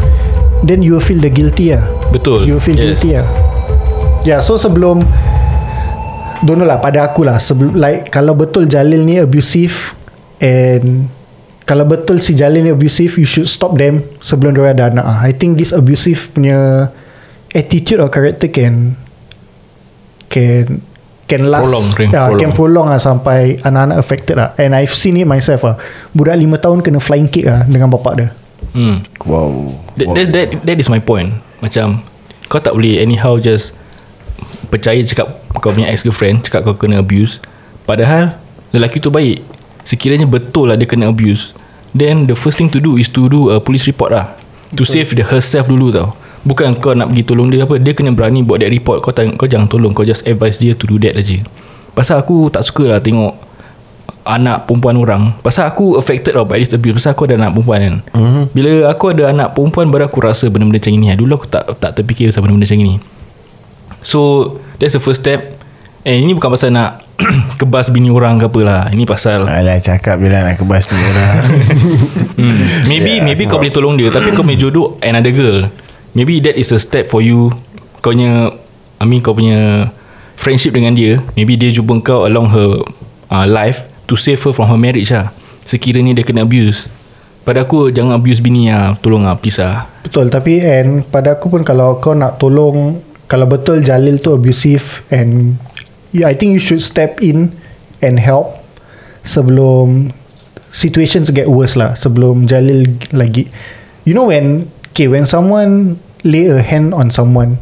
Then 0.64 0.84
you 0.84 1.00
feel 1.00 1.20
the 1.24 1.32
guilty 1.32 1.72
lah 1.72 1.88
Betul. 2.12 2.44
You 2.44 2.60
will 2.60 2.64
feel 2.64 2.76
yes. 2.76 3.00
guilty 3.00 3.16
lah 3.16 3.28
Yeah 4.28 4.40
so 4.44 4.60
sebelum 4.60 5.04
Don't 6.44 6.60
know 6.60 6.68
lah 6.68 6.84
Pada 6.84 7.08
aku 7.08 7.24
lah 7.24 7.40
sebelum, 7.40 7.80
Like 7.80 8.12
Kalau 8.12 8.36
betul 8.36 8.68
Jalil 8.68 9.08
ni 9.08 9.20
abusive 9.20 9.96
And 10.44 11.08
Kalau 11.64 11.88
betul 11.88 12.20
si 12.20 12.36
Jalil 12.36 12.68
ni 12.68 12.72
abusive 12.76 13.16
You 13.16 13.28
should 13.28 13.48
stop 13.48 13.80
them 13.80 14.04
Sebelum 14.20 14.56
dia 14.56 14.76
ada 14.76 14.92
anak 14.92 15.06
ah. 15.08 15.18
I 15.24 15.32
think 15.32 15.56
this 15.56 15.72
abusive 15.72 16.36
punya 16.36 16.92
Attitude 17.56 18.04
or 18.04 18.12
character 18.12 18.52
can 18.52 19.00
Can 20.28 20.84
can 21.30 21.46
last. 21.46 21.70
Prolong, 21.70 21.88
ring, 21.94 22.10
yeah, 22.10 22.26
prolong. 22.26 22.42
can 22.42 22.52
prolong. 22.58 22.88
lah 22.90 22.98
sampai 22.98 23.62
anak-anak 23.62 23.98
affected 24.02 24.36
lah 24.42 24.58
and 24.58 24.74
I've 24.74 24.90
seen 24.90 25.14
it 25.22 25.30
myself 25.30 25.62
lah 25.62 25.78
budak 26.10 26.42
5 26.42 26.58
tahun 26.58 26.78
kena 26.82 26.98
flying 26.98 27.30
kick 27.30 27.46
lah 27.46 27.70
dengan 27.70 27.94
bapak 27.94 28.14
dia 28.18 28.34
Hmm. 28.74 29.02
Wow. 29.26 29.74
That, 29.98 30.08
that, 30.14 30.28
that, 30.32 30.48
that 30.66 30.78
is 30.78 30.90
my 30.90 31.02
point. 31.02 31.34
Macam 31.60 32.06
Kau 32.50 32.62
tak 32.62 32.74
boleh 32.74 33.02
anyhow 33.02 33.38
just 33.42 33.74
Percaya 34.70 35.02
cakap 35.02 35.42
Kau 35.58 35.74
punya 35.74 35.90
ex-girlfriend 35.90 36.46
Cakap 36.46 36.66
kau 36.66 36.76
kena 36.78 37.02
abuse. 37.02 37.42
Padahal 37.90 38.38
Lelaki 38.70 39.02
tu 39.02 39.10
baik. 39.10 39.42
Sekiranya 39.82 40.30
betul 40.30 40.70
lah 40.70 40.78
dia 40.78 40.86
kena 40.86 41.10
abuse. 41.10 41.58
Then 41.98 42.30
the 42.30 42.38
first 42.38 42.62
thing 42.62 42.70
to 42.70 42.78
do 42.78 43.02
Is 43.02 43.10
to 43.18 43.26
do 43.26 43.50
a 43.50 43.58
police 43.58 43.90
report 43.90 44.14
lah. 44.14 44.38
To 44.78 44.86
save 44.86 45.10
the 45.18 45.26
herself 45.26 45.66
dulu 45.66 45.90
tau. 45.90 46.14
Bukan 46.46 46.78
kau 46.78 46.94
nak 46.94 47.10
pergi 47.10 47.26
tolong 47.26 47.50
dia 47.50 47.66
apa 47.66 47.82
Dia 47.82 47.98
kena 47.98 48.14
berani 48.14 48.46
buat 48.46 48.62
that 48.62 48.70
report. 48.70 49.02
Kau, 49.02 49.10
tang- 49.10 49.34
kau 49.34 49.50
jangan 49.50 49.66
tolong. 49.66 49.98
Kau 49.98 50.06
just 50.06 50.22
advise 50.30 50.62
dia 50.62 50.78
to 50.78 50.86
do 50.86 51.02
that 51.02 51.18
aja 51.18 51.42
Pasal 51.98 52.22
aku 52.22 52.48
tak 52.54 52.62
suka 52.62 52.96
lah 52.96 53.02
tengok 53.02 53.49
anak 54.28 54.68
perempuan 54.68 54.96
orang. 55.00 55.24
Pasal 55.40 55.70
aku 55.70 55.96
affected 55.96 56.36
tau 56.36 56.44
by 56.44 56.60
this 56.60 56.74
abuse. 56.76 57.00
Pasal 57.00 57.16
aku 57.16 57.30
ada 57.30 57.40
anak 57.40 57.56
perempuan 57.56 57.80
kan. 57.80 57.96
Mm-hmm. 58.16 58.44
Bila 58.52 58.72
aku 58.92 59.06
ada 59.16 59.24
anak 59.32 59.56
perempuan 59.56 59.88
Baru 59.90 60.06
aku 60.06 60.20
rasa 60.24 60.48
benda-benda 60.48 60.82
macam 60.82 60.92
ni 60.96 61.08
Dulu 61.14 61.32
aku 61.36 61.48
tak 61.50 61.64
tak 61.80 61.92
terfikir 61.98 62.30
pasal 62.30 62.42
benda-benda 62.46 62.68
macam 62.70 62.80
ni 62.82 62.96
So 64.04 64.20
That's 64.80 64.96
the 64.96 65.04
first 65.04 65.28
step. 65.28 65.60
Eh 66.08 66.16
ini 66.16 66.32
bukan 66.32 66.56
pasal 66.56 66.72
nak 66.72 67.04
Kebas 67.60 67.92
bini 67.92 68.08
orang 68.08 68.40
ke 68.40 68.48
apa 68.48 68.60
lah. 68.64 68.82
Ini 68.96 69.04
pasal 69.04 69.44
Alah 69.44 69.76
cakap 69.84 70.24
lah 70.24 70.42
nak 70.48 70.56
kebas 70.56 70.88
ni 70.90 71.00
orang. 71.00 71.36
Hmm, 72.40 72.88
Maybe 72.88 73.20
yeah, 73.20 73.28
maybe 73.28 73.44
kau 73.52 73.60
boleh 73.60 73.76
tolong 73.76 74.00
dia 74.00 74.08
Tapi 74.08 74.32
kau 74.32 74.48
punya 74.48 74.56
jodoh 74.56 74.96
Another 75.04 75.36
girl. 75.36 75.68
Maybe 76.16 76.40
that 76.40 76.56
is 76.56 76.72
a 76.72 76.80
step 76.80 77.12
for 77.12 77.20
you. 77.20 77.52
Kau 78.00 78.16
punya 78.16 78.56
I 79.00 79.04
mean 79.04 79.20
kau 79.20 79.36
punya 79.36 79.92
Friendship 80.40 80.72
dengan 80.72 80.96
dia. 80.96 81.20
Maybe 81.36 81.60
dia 81.60 81.68
jumpa 81.68 82.00
kau 82.00 82.24
Along 82.24 82.48
her 82.56 82.70
uh, 83.28 83.46
life 83.50 83.89
To 84.10 84.18
save 84.18 84.42
her 84.42 84.54
from 84.58 84.66
her 84.66 84.80
marriage 84.82 85.14
lah. 85.14 85.30
Sekiranya 85.62 86.18
dia 86.18 86.26
kena 86.26 86.42
abuse. 86.42 86.90
Pada 87.46 87.62
aku 87.62 87.94
Jangan 87.94 88.18
abuse 88.18 88.42
bini 88.42 88.74
lah. 88.74 88.98
Tolong 88.98 89.30
lah 89.30 89.38
please 89.38 89.62
lah. 89.62 89.86
Betul 90.02 90.34
tapi 90.34 90.58
and 90.60 91.06
pada 91.06 91.38
aku 91.38 91.54
pun 91.54 91.62
kalau 91.62 92.02
kau 92.02 92.18
nak 92.18 92.42
tolong 92.42 93.00
kalau 93.30 93.46
betul 93.46 93.86
Jalil 93.86 94.18
tu 94.18 94.34
abusive 94.34 95.06
and 95.14 95.62
yeah, 96.10 96.26
I 96.26 96.34
think 96.34 96.58
you 96.58 96.62
should 96.62 96.82
step 96.82 97.22
in 97.22 97.54
and 98.02 98.18
help 98.18 98.58
sebelum 99.22 100.10
situations 100.74 101.30
get 101.30 101.46
worse 101.46 101.78
lah. 101.78 101.94
Sebelum 101.94 102.50
Jalil 102.50 102.90
lagi 103.14 103.46
you 104.10 104.18
know 104.18 104.34
when 104.34 104.66
okay 104.90 105.06
when 105.06 105.30
someone 105.30 106.02
lay 106.26 106.50
a 106.50 106.60
hand 106.60 106.92
on 106.92 107.14
someone 107.14 107.62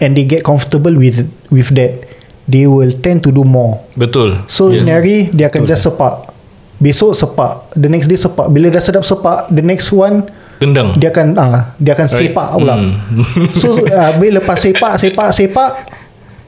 and 0.00 0.16
they 0.16 0.24
get 0.24 0.46
comfortable 0.46 0.94
with 0.94 1.26
with 1.50 1.74
that 1.74 2.07
they 2.48 2.64
will 2.64 2.90
tend 2.90 3.20
to 3.20 3.30
do 3.30 3.44
more. 3.44 3.76
Betul. 3.92 4.40
So 4.48 4.72
yes. 4.72 4.82
Nari 4.82 5.28
dia 5.30 5.52
akan 5.52 5.68
just 5.68 5.84
sepak. 5.84 6.32
Besok 6.78 7.12
sepak. 7.12 7.74
The 7.74 7.90
next 7.90 8.06
day 8.06 8.14
sepak. 8.16 8.48
Bila 8.48 8.70
dah 8.70 8.78
sedap 8.78 9.02
sepak 9.02 9.50
The 9.50 9.66
next 9.66 9.90
one 9.90 10.30
Tendang 10.62 10.94
Dia 10.94 11.10
akan 11.10 11.34
ah 11.34 11.74
Dia 11.74 11.98
akan 11.98 12.06
Right. 12.06 12.18
sepak 12.30 12.46
pula. 12.54 12.74
Hmm. 12.78 12.94
So 13.60 13.82
uh, 13.82 14.14
Bila 14.14 14.38
lepas 14.38 14.62
sepak 14.62 14.94
Sepak 15.02 15.34
sepak 15.34 15.70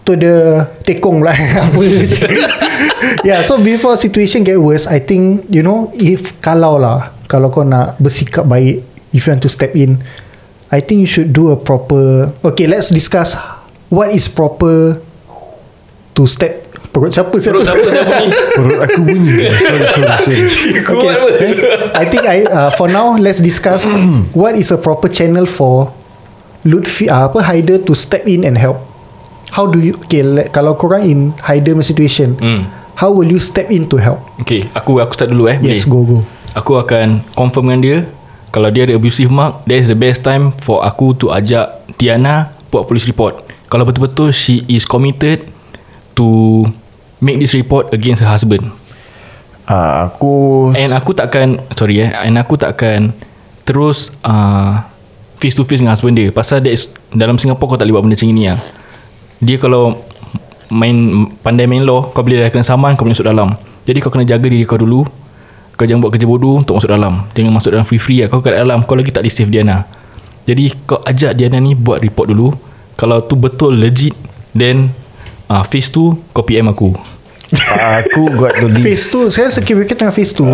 Tu 0.07 0.15
dia 0.15 0.71
Tekong 0.87 1.19
pula. 1.19 1.35
Apa 1.67 1.83
Yeah 3.27 3.43
so 3.43 3.59
before 3.59 3.99
situation 3.99 4.47
get 4.47 4.55
worse 4.63 4.87
I 4.87 5.03
think 5.03 5.51
You 5.51 5.67
know 5.67 5.91
If 5.99 6.39
Kalau 6.39 6.79
lah 6.79 7.11
Kalau 7.27 7.51
kau 7.51 7.67
nak 7.67 7.99
Bersikap 7.99 8.47
baik 8.47 8.87
If 9.11 9.27
you 9.27 9.35
want 9.35 9.43
to 9.43 9.51
step 9.51 9.75
in 9.75 9.99
I 10.71 10.79
think 10.79 11.03
you 11.03 11.11
should 11.11 11.35
do 11.35 11.51
a 11.51 11.59
proper 11.59 12.31
Okay 12.47 12.71
let's 12.71 12.95
discuss 12.95 13.35
What 13.91 14.15
is 14.15 14.31
proper 14.31 15.03
To 16.21 16.29
step 16.29 16.69
Perut 16.91 17.09
siapa 17.09 17.33
Perut 17.33 17.65
siapa 17.65 17.81
saya 17.81 18.05
bunyi 18.05 18.29
Perut 18.59 18.79
aku 18.79 19.01
bunyi 19.01 19.33
Sorry 19.65 19.85
sorry 19.89 20.07
sorry 20.21 20.39
Okay, 20.93 21.13
I 21.97 22.05
think 22.05 22.25
I 22.25 22.45
uh, 22.45 22.69
for 22.71 22.87
now 22.87 23.17
let's 23.17 23.41
discuss 23.41 23.89
what 24.37 24.53
is 24.53 24.69
a 24.69 24.77
proper 24.77 25.09
channel 25.09 25.47
for 25.47 25.97
Lutfi 26.61 27.09
uh, 27.09 27.25
apa 27.25 27.41
Haider 27.41 27.81
to 27.81 27.97
step 27.97 28.29
in 28.29 28.45
and 28.45 28.53
help. 28.55 28.85
How 29.51 29.65
do 29.65 29.81
you 29.81 29.97
okay 29.99 30.21
le- 30.21 30.47
kalau 30.47 30.77
korang 30.77 31.03
in 31.03 31.19
Haider 31.41 31.73
situation, 31.81 32.37
Hmm. 32.37 32.69
how 32.95 33.09
will 33.09 33.27
you 33.27 33.41
step 33.41 33.73
in 33.73 33.89
to 33.89 33.97
help? 33.97 34.21
Okay 34.39 34.69
Aku 34.77 35.01
aku 35.01 35.17
start 35.17 35.33
dulu 35.33 35.49
eh 35.49 35.57
Yes, 35.59 35.89
boleh? 35.89 35.89
go 35.89 36.01
go. 36.05 36.19
Aku 36.53 36.77
akan 36.77 37.25
confirm 37.33 37.73
dengan 37.73 37.81
dia 37.81 37.99
Kalau 38.51 38.69
dia 38.69 38.85
ada 38.85 38.93
abusive 38.93 39.31
mark 39.31 39.63
That 39.65 39.79
is 39.79 39.89
the 39.89 39.97
best 39.97 40.21
time 40.21 40.51
For 40.53 40.83
aku 40.83 41.15
to 41.17 41.31
ajak 41.31 41.71
Diana 41.97 42.51
Buat 42.69 42.87
police 42.87 43.07
report 43.07 43.41
Kalau 43.67 43.87
betul-betul 43.87 44.31
She 44.31 44.67
is 44.67 44.83
committed 44.83 45.50
To 46.21 46.29
Make 47.25 47.41
this 47.41 47.57
report 47.57 47.89
Against 47.97 48.21
her 48.21 48.29
husband. 48.29 48.69
Ah, 49.65 50.13
Aku 50.13 50.69
And 50.77 50.93
aku 50.93 51.17
takkan 51.17 51.57
Sorry 51.73 52.05
eh 52.05 52.13
And 52.13 52.37
aku 52.37 52.61
takkan 52.61 53.17
Terus 53.65 54.13
uh, 54.21 54.85
Face 55.41 55.57
to 55.57 55.65
face 55.65 55.81
dengan 55.81 55.97
husband 55.97 56.21
dia. 56.21 56.29
Pasal 56.29 56.61
that 56.61 56.77
is, 56.77 56.93
Dalam 57.17 57.41
Singapore 57.41 57.73
kau 57.73 57.79
tak 57.81 57.89
boleh 57.89 57.97
buat 57.97 58.05
benda 58.05 58.17
macam 58.21 58.29
ni 58.29 58.45
lah 58.45 58.61
Dia 59.41 59.57
kalau 59.57 59.97
Main 60.69 61.27
Pandai 61.41 61.65
main 61.65 61.81
law 61.81 62.13
Kau 62.13 62.21
boleh 62.21 62.45
dah 62.45 62.53
kena 62.53 62.67
saman 62.67 62.93
Kau 62.95 63.09
boleh 63.09 63.17
masuk 63.17 63.25
dalam. 63.25 63.57
Jadi 63.89 63.99
kau 64.05 64.13
kena 64.13 64.29
jaga 64.29 64.47
diri 64.47 64.69
kau 64.69 64.77
dulu. 64.77 65.09
Kau 65.81 65.89
jangan 65.89 66.05
buat 66.05 66.13
kerja 66.13 66.29
bodoh 66.29 66.61
Untuk 66.61 66.77
masuk 66.77 66.93
dalam. 66.93 67.25
Jangan 67.33 67.51
masuk 67.57 67.73
dalam 67.73 67.89
free-free 67.89 68.21
lah 68.21 68.29
Kau 68.29 68.45
kat 68.45 68.61
dalam 68.61 68.85
Kau 68.85 68.93
lagi 68.93 69.09
tak 69.09 69.25
di 69.25 69.33
save 69.33 69.49
Diana. 69.49 69.89
Jadi 70.45 70.69
kau 70.85 71.01
ajak 71.01 71.33
Diana 71.33 71.57
ni 71.57 71.73
Buat 71.73 72.05
report 72.05 72.29
dulu. 72.29 72.53
Kalau 73.01 73.25
tu 73.25 73.41
betul 73.41 73.81
legit 73.81 74.13
Then 74.53 75.00
uh, 75.51 75.65
Phase 75.67 75.91
tu 75.91 76.15
Kau 76.31 76.47
PM 76.47 76.71
aku. 76.71 76.95
Aku 77.99 78.31
got 78.39 78.55
to 78.63 78.71
Phase 78.79 79.11
tu 79.11 79.27
Saya 79.27 79.51
sekiranya 79.51 79.99
tengah 79.99 80.15
phase 80.15 80.31
tu 80.31 80.47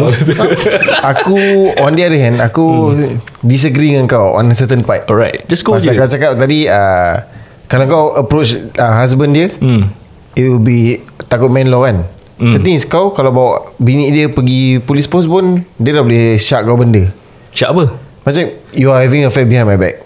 Aku 1.13 1.37
On 1.77 1.93
the 1.93 2.03
other 2.09 2.17
hand 2.17 2.41
Aku 2.41 2.97
Disagree 3.45 3.93
dengan 3.93 4.09
kau 4.09 4.33
On 4.33 4.49
a 4.49 4.57
certain 4.57 4.81
part. 4.81 5.05
Alright 5.05 5.45
Just 5.45 5.61
go 5.61 5.77
Pasal 5.77 5.93
je 5.93 6.01
kau 6.01 6.09
cakap 6.09 6.41
tadi 6.41 6.65
uh, 6.65 7.21
Kalau 7.69 7.85
kau 7.85 8.05
approach 8.17 8.57
uh, 8.81 8.95
Husband 8.97 9.37
dia 9.37 9.53
hmm. 9.53 9.93
It 10.41 10.49
will 10.49 10.63
be 10.65 11.05
Takut 11.29 11.53
main 11.53 11.69
law 11.69 11.85
kan? 11.85 12.01
Hmm. 12.41 12.57
The 12.57 12.65
thing 12.65 12.81
is 12.81 12.89
kau 12.89 13.13
Kalau 13.13 13.29
bawa 13.29 13.77
Bini 13.77 14.09
dia 14.09 14.33
pergi 14.33 14.81
Police 14.81 15.13
post 15.13 15.29
pun 15.29 15.69
Dia 15.77 16.01
dah 16.01 16.05
boleh 16.05 16.41
Shark 16.41 16.65
kau 16.65 16.81
benda. 16.81 17.13
Syak 17.53 17.77
apa? 17.77 17.93
Macam 18.25 18.43
You 18.73 18.89
are 18.89 19.05
having 19.05 19.29
affair 19.29 19.45
behind 19.45 19.69
my 19.69 19.77
back 19.77 20.06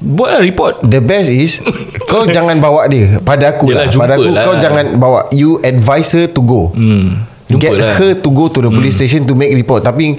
Buatlah 0.00 0.40
report. 0.40 0.80
The 0.80 1.04
best 1.04 1.28
is 1.28 1.60
Kau 2.08 2.24
jangan 2.36 2.56
bawa 2.56 2.88
dia. 2.88 3.20
Pada 3.20 3.52
aku 3.52 3.68
lah. 3.68 3.84
Pada 3.92 4.16
aku 4.16 4.32
lah. 4.32 4.44
Kau 4.48 4.56
jangan 4.56 4.96
bawa 4.96 5.28
You 5.28 5.60
advise 5.60 6.16
her 6.16 6.24
to 6.32 6.40
go. 6.40 6.72
Hmm. 6.72 7.28
Get 7.52 7.76
lah. 7.76 7.92
her 8.00 8.16
to 8.16 8.28
go 8.32 8.48
to 8.48 8.64
the 8.64 8.72
police 8.72 8.96
station 8.96 9.28
To 9.28 9.36
make 9.36 9.52
report. 9.52 9.84
Tapi 9.84 10.16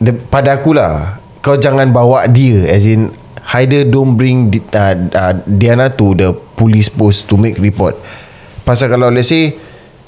the, 0.00 0.16
Pada 0.16 0.56
aku 0.56 0.72
lah 0.72 1.20
Kau 1.44 1.60
jangan 1.60 1.92
bawa 1.92 2.24
dia 2.32 2.64
As 2.72 2.88
in 2.88 3.12
Haider 3.44 3.84
don't 3.84 4.16
bring 4.16 4.48
di- 4.48 4.64
uh, 4.72 4.96
uh, 5.12 5.34
Diana 5.44 5.92
to 5.92 6.16
the 6.16 6.32
police 6.56 6.88
post 6.88 7.28
To 7.28 7.36
make 7.36 7.60
report. 7.60 7.92
Pasal 8.64 8.88
kalau 8.88 9.12
let's 9.12 9.28
say 9.28 9.52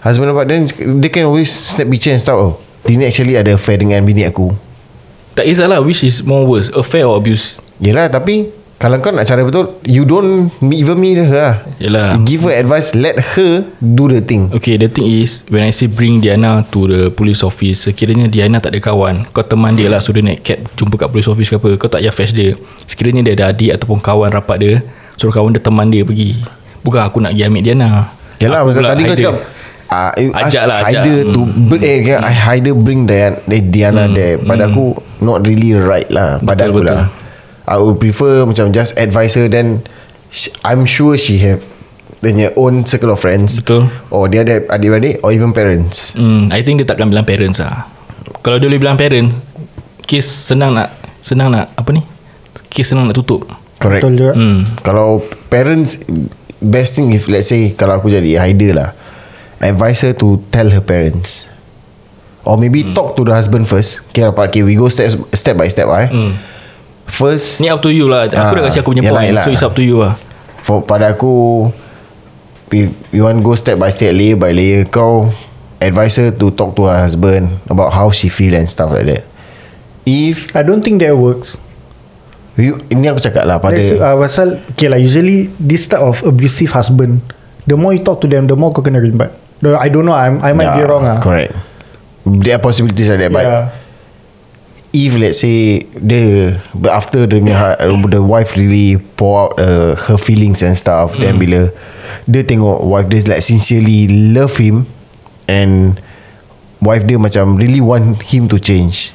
Husband 0.01 0.33
dapat 0.33 0.49
Then 0.49 0.61
they 1.05 1.13
can 1.13 1.29
always 1.29 1.53
Snap 1.53 1.93
picture 1.93 2.17
and 2.17 2.23
stuff. 2.23 2.41
Oh, 2.41 2.53
Dia 2.89 2.97
ni 2.97 3.05
actually 3.05 3.37
ada 3.37 3.61
affair 3.61 3.77
Dengan 3.77 4.01
bini 4.01 4.25
aku. 4.25 4.57
Tak 5.37 5.45
kisahlah 5.45 5.85
Which 5.85 6.01
is 6.01 6.25
more 6.25 6.49
worse 6.49 6.73
Affair 6.73 7.05
or 7.05 7.21
abuse 7.21 7.61
Yelah 7.83 8.07
tapi 8.07 8.63
Kalau 8.75 8.99
kau 9.01 9.15
nak 9.15 9.25
cara 9.25 9.41
betul 9.47 9.81
You 9.87 10.03
don't 10.03 10.51
Even 10.61 10.99
me 10.99 11.15
her 11.17 11.31
lah. 11.31 11.55
Yelah. 11.79 12.19
Give 12.27 12.43
her 12.45 12.53
advice 12.53 12.93
Let 12.93 13.17
her 13.39 13.65
Do 13.79 14.11
the 14.11 14.19
thing. 14.21 14.51
Okay 14.51 14.77
the 14.77 14.91
thing 14.91 15.07
is 15.09 15.47
When 15.47 15.63
I 15.63 15.71
say 15.71 15.87
bring 15.87 16.19
Diana 16.21 16.67
To 16.75 16.81
the 16.85 17.03
police 17.09 17.41
office 17.41 17.87
Sekiranya 17.87 18.27
Diana 18.27 18.59
tak 18.59 18.75
ada 18.75 18.83
kawan 18.83 19.25
Kau 19.31 19.47
teman 19.47 19.79
dia 19.79 19.87
lah 19.89 20.03
So 20.03 20.11
dia 20.11 20.27
naik 20.27 20.43
cab 20.43 20.59
Jumpa 20.75 21.07
kat 21.07 21.09
police 21.09 21.31
office 21.31 21.49
ke 21.49 21.57
apa 21.57 21.71
Kau 21.79 21.87
tak 21.89 22.03
payah 22.03 22.13
fetch 22.13 22.35
dia. 22.35 22.59
Sekiranya 22.85 23.23
dia 23.25 23.33
ada 23.39 23.45
adik 23.55 23.71
Ataupun 23.79 24.03
kawan 24.03 24.29
rapat 24.35 24.57
dia 24.59 24.75
Suruh 25.15 25.31
kawan 25.31 25.55
dia 25.55 25.63
teman 25.63 25.87
dia 25.89 26.03
pergi. 26.03 26.35
Bukan 26.83 26.99
aku 26.99 27.23
nak 27.23 27.33
pergi 27.39 27.47
ambil 27.47 27.63
Diana. 27.63 27.89
Yalah 28.43 28.59
Aku 28.67 28.69
masa 28.75 28.79
pula 28.83 28.89
tadi 28.91 29.03
kau 29.07 29.17
cakap 29.17 29.37
uh, 29.87 30.11
Ajak 30.35 30.65
lah, 30.67 30.77
ajak. 30.83 31.07
Haider 31.07 31.19
to 31.31 31.41
bring, 31.71 31.83
eh, 31.87 31.99
kan, 32.03 32.21
Haider 32.27 32.75
bring 32.75 33.01
Diana, 33.07 33.39
eh, 33.47 33.63
Diana 33.63 34.03
there. 34.11 34.43
Pada 34.43 34.67
aku 34.67 34.99
Not 35.23 35.47
really 35.47 35.73
right 35.73 36.11
lah 36.11 36.43
Pada 36.43 36.67
Betul, 36.67 36.69
aku 36.69 36.81
betul. 36.85 36.99
lah 36.99 37.24
I 37.65 37.81
would 37.81 37.97
prefer 37.97 38.45
Macam 38.45 38.71
just 38.71 38.93
advise 38.95 39.35
her 39.35 39.49
Then 39.49 39.81
sh- 40.29 40.53
I'm 40.61 40.85
sure 40.85 41.17
she 41.17 41.41
have 41.43 41.65
Dia 42.21 42.53
own 42.57 42.85
circle 42.85 43.13
of 43.13 43.21
friends 43.21 43.61
Betul. 43.61 43.89
Or 44.09 44.29
dia 44.29 44.45
ada 44.45 44.65
adik-adik 44.69 45.21
Or 45.21 45.33
even 45.33 45.53
parents. 45.53 46.13
Hmm, 46.13 46.49
I 46.49 46.61
think 46.61 46.81
dia 46.81 46.89
takkan 46.89 47.09
bilang 47.09 47.25
parents 47.25 47.61
lah. 47.61 47.89
Kalau 48.41 48.57
dia 48.57 48.69
boleh 48.69 48.81
bilang 48.81 48.97
parents 48.97 49.33
Kes 50.05 50.25
senang 50.25 50.77
nak 50.77 50.93
Senang 51.21 51.53
nak 51.53 51.73
Apa 51.77 51.93
ni? 51.93 52.05
Kes 52.69 52.93
senang 52.93 53.09
nak 53.09 53.17
tutup. 53.17 53.49
Correct. 53.81 54.05
Betul 54.05 54.13
juga. 54.17 54.33
hmm. 54.37 54.61
Kalau 54.81 55.21
parents 55.49 56.01
Best 56.61 56.97
thing 56.97 57.13
if 57.13 57.29
let's 57.29 57.49
say 57.49 57.73
Kalau 57.73 57.97
aku 57.97 58.09
jadi 58.09 58.41
Haider 58.41 58.73
lah 58.73 58.91
Advise 59.61 60.05
her 60.05 60.13
to 60.13 60.41
Tell 60.49 60.69
her 60.69 60.81
parents. 60.81 61.49
Or 62.45 62.61
maybe 62.61 62.85
talk 62.93 63.17
to 63.17 63.25
the 63.25 63.33
husband 63.33 63.65
first. 63.65 64.05
Okay 64.13 64.21
apa 64.21 64.49
Okay 64.49 64.61
we 64.61 64.77
go 64.77 64.89
step 64.89 65.09
Step 65.33 65.57
by 65.57 65.65
step 65.67 65.89
lah 65.89 66.05
eh. 66.05 66.11
Hmm. 66.13 66.33
First 67.07 67.61
Ni 67.61 67.69
up 67.69 67.81
to 67.81 67.93
you 67.93 68.09
lah. 68.09 68.27
Aku 68.27 68.37
Ah, 68.37 68.53
dah 68.53 68.63
kasi 68.67 68.81
aku 68.81 68.93
punya 68.93 69.05
yalah, 69.05 69.21
point. 69.21 69.31
yalah. 69.33 69.45
So 69.45 69.51
it's 69.53 69.63
up 69.63 69.75
to 69.77 69.85
you 69.85 70.01
lah. 70.01 70.17
For, 70.65 70.81
Pada 70.81 71.13
aku 71.13 71.69
if 72.73 72.91
you 73.13 73.23
want 73.23 73.39
go 73.41 73.55
step 73.55 73.79
by 73.79 73.93
step 73.93 74.11
layer 74.11 74.35
by 74.35 74.51
layer 74.51 74.83
kau 74.85 75.29
advise 75.79 76.17
her 76.17 76.33
to 76.33 76.49
talk 76.51 76.73
to 76.75 76.89
her 76.89 76.97
husband 76.97 77.61
about 77.69 77.93
how 77.93 78.09
she 78.09 78.27
feel 78.27 78.57
and 78.57 78.65
stuff 78.65 78.89
like 78.91 79.05
that. 79.05 79.23
If 80.05 80.53
I 80.53 80.65
don't 80.65 80.81
think 80.81 81.01
that 81.01 81.13
works. 81.15 81.57
you, 82.57 82.79
ini 82.87 83.09
aku 83.09 83.19
cakap 83.21 83.45
lah 83.45 83.59
pada 83.59 83.75
uh, 83.75 84.15
pasal 84.15 84.63
Okay 84.71 84.87
lah 84.87 84.95
Usually 84.95 85.51
This 85.59 85.91
type 85.91 85.99
of 85.99 86.23
abusive 86.23 86.71
husband 86.71 87.19
The 87.67 87.75
more 87.75 87.91
you 87.91 87.99
talk 87.99 88.23
to 88.23 88.31
them 88.31 88.47
The 88.47 88.55
more 88.55 88.71
kau 88.71 88.79
kena 88.79 89.03
rimbat 89.03 89.35
The- 89.59 89.75
I 89.75 89.91
don't 89.91 90.07
know 90.07 90.15
I'm, 90.15 90.39
I 90.39 90.55
might 90.55 90.71
be 90.71 90.85
Yeah, 90.85 90.87
wrong 90.87 91.03
lah. 91.03 91.19
correct. 91.19 91.51
There 92.23 92.55
are 92.55 92.63
possibilities 92.63 93.11
like 93.11 93.27
that 93.27 93.33
but 93.35 93.43
yeah. 93.43 93.75
If 94.95 95.19
let's 95.19 95.43
say 95.43 95.83
the 95.99 96.55
but 96.71 96.95
after 96.95 97.27
the 97.27 97.43
the 97.43 98.23
wife 98.23 98.55
really 98.55 98.97
pour 99.19 99.51
out 99.51 99.53
uh, 99.59 99.99
her 100.07 100.15
feelings 100.15 100.63
and 100.63 100.79
stuff 100.79 101.19
mm. 101.19 101.21
then 101.27 101.35
bila 101.35 101.75
dia 102.31 102.47
tengok 102.47 102.87
wife 102.87 103.11
dia 103.11 103.27
like 103.27 103.43
sincerely 103.43 104.07
love 104.31 104.55
him 104.55 104.87
and 105.51 105.99
wife 106.79 107.03
dia 107.03 107.19
macam 107.19 107.59
really 107.59 107.83
want 107.83 108.23
him 108.23 108.47
to 108.47 108.63
change 108.63 109.11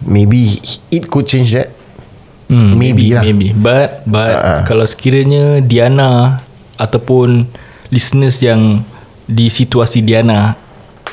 maybe 0.00 0.62
it 0.94 1.10
could 1.10 1.26
change 1.26 1.50
that 1.50 1.74
Hmm, 2.50 2.74
Maybe 2.74 3.14
lah. 3.14 3.22
Maybe. 3.22 3.54
But 3.54 4.02
but 4.10 4.34
ah. 4.34 4.62
kalau 4.66 4.82
sekiranya 4.82 5.62
Diana 5.62 6.42
ataupun 6.74 7.46
listeners 7.94 8.42
yang 8.42 8.82
di 9.30 9.46
situasi 9.46 10.02
Diana 10.02 10.58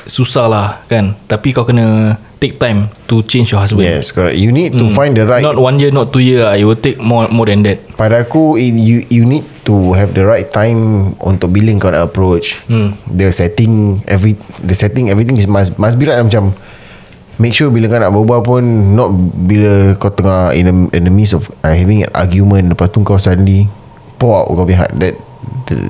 susah 0.02 0.50
lah 0.50 0.68
kan. 0.90 1.14
Tapi 1.30 1.54
kau 1.54 1.62
kena 1.62 2.18
take 2.38 2.56
time 2.56 2.86
to 3.10 3.20
change 3.26 3.50
your 3.50 3.58
husband. 3.58 3.82
yes 3.82 4.14
correct 4.14 4.38
you 4.38 4.54
need 4.54 4.70
to 4.74 4.86
find 4.94 5.14
the 5.18 5.26
right 5.26 5.42
Not 5.42 5.58
one 5.58 5.78
year, 5.78 5.90
not 5.90 6.14
two 6.14 6.22
year. 6.22 6.46
lah. 6.46 6.54
It 6.54 6.64
will 6.64 6.78
take 6.78 6.98
more 7.02 7.26
more 7.28 7.46
than 7.50 7.66
that. 7.66 7.82
Pada 7.98 8.22
aku 8.22 8.54
you 8.58 9.02
you 9.10 9.26
need 9.26 9.42
to 9.66 9.92
have 9.92 10.14
the 10.14 10.22
right 10.22 10.46
time 10.48 11.12
untuk 11.18 11.50
bila 11.52 11.74
kau 11.76 11.90
nak 11.90 12.08
approach. 12.08 12.56
Hmm. 12.70 12.94
The 13.10 13.34
setting 13.34 14.00
every 14.06 14.38
the 14.62 14.72
setting 14.72 15.10
everything 15.10 15.36
is 15.36 15.50
must 15.50 15.76
must 15.76 15.98
be 15.98 16.06
right 16.06 16.22
macam 16.22 16.54
make 17.38 17.54
sure 17.54 17.70
bila 17.70 17.90
kau 17.90 17.98
nak 17.98 18.10
berbual 18.14 18.40
pun 18.42 18.62
not 18.94 19.10
bila 19.46 19.94
kau 19.98 20.10
tengah 20.10 20.54
in 20.54 20.64
the, 20.66 20.74
in 20.94 21.02
the 21.06 21.12
midst 21.12 21.34
of 21.34 21.46
uh, 21.62 21.74
having 21.74 22.02
an 22.06 22.10
argument 22.14 22.70
lepas 22.70 22.90
tu 22.90 23.02
kau 23.02 23.18
suddenly 23.18 23.66
pour 24.18 24.34
out 24.34 24.50
kau 24.50 24.66
that, 24.66 24.90
that 24.98 25.14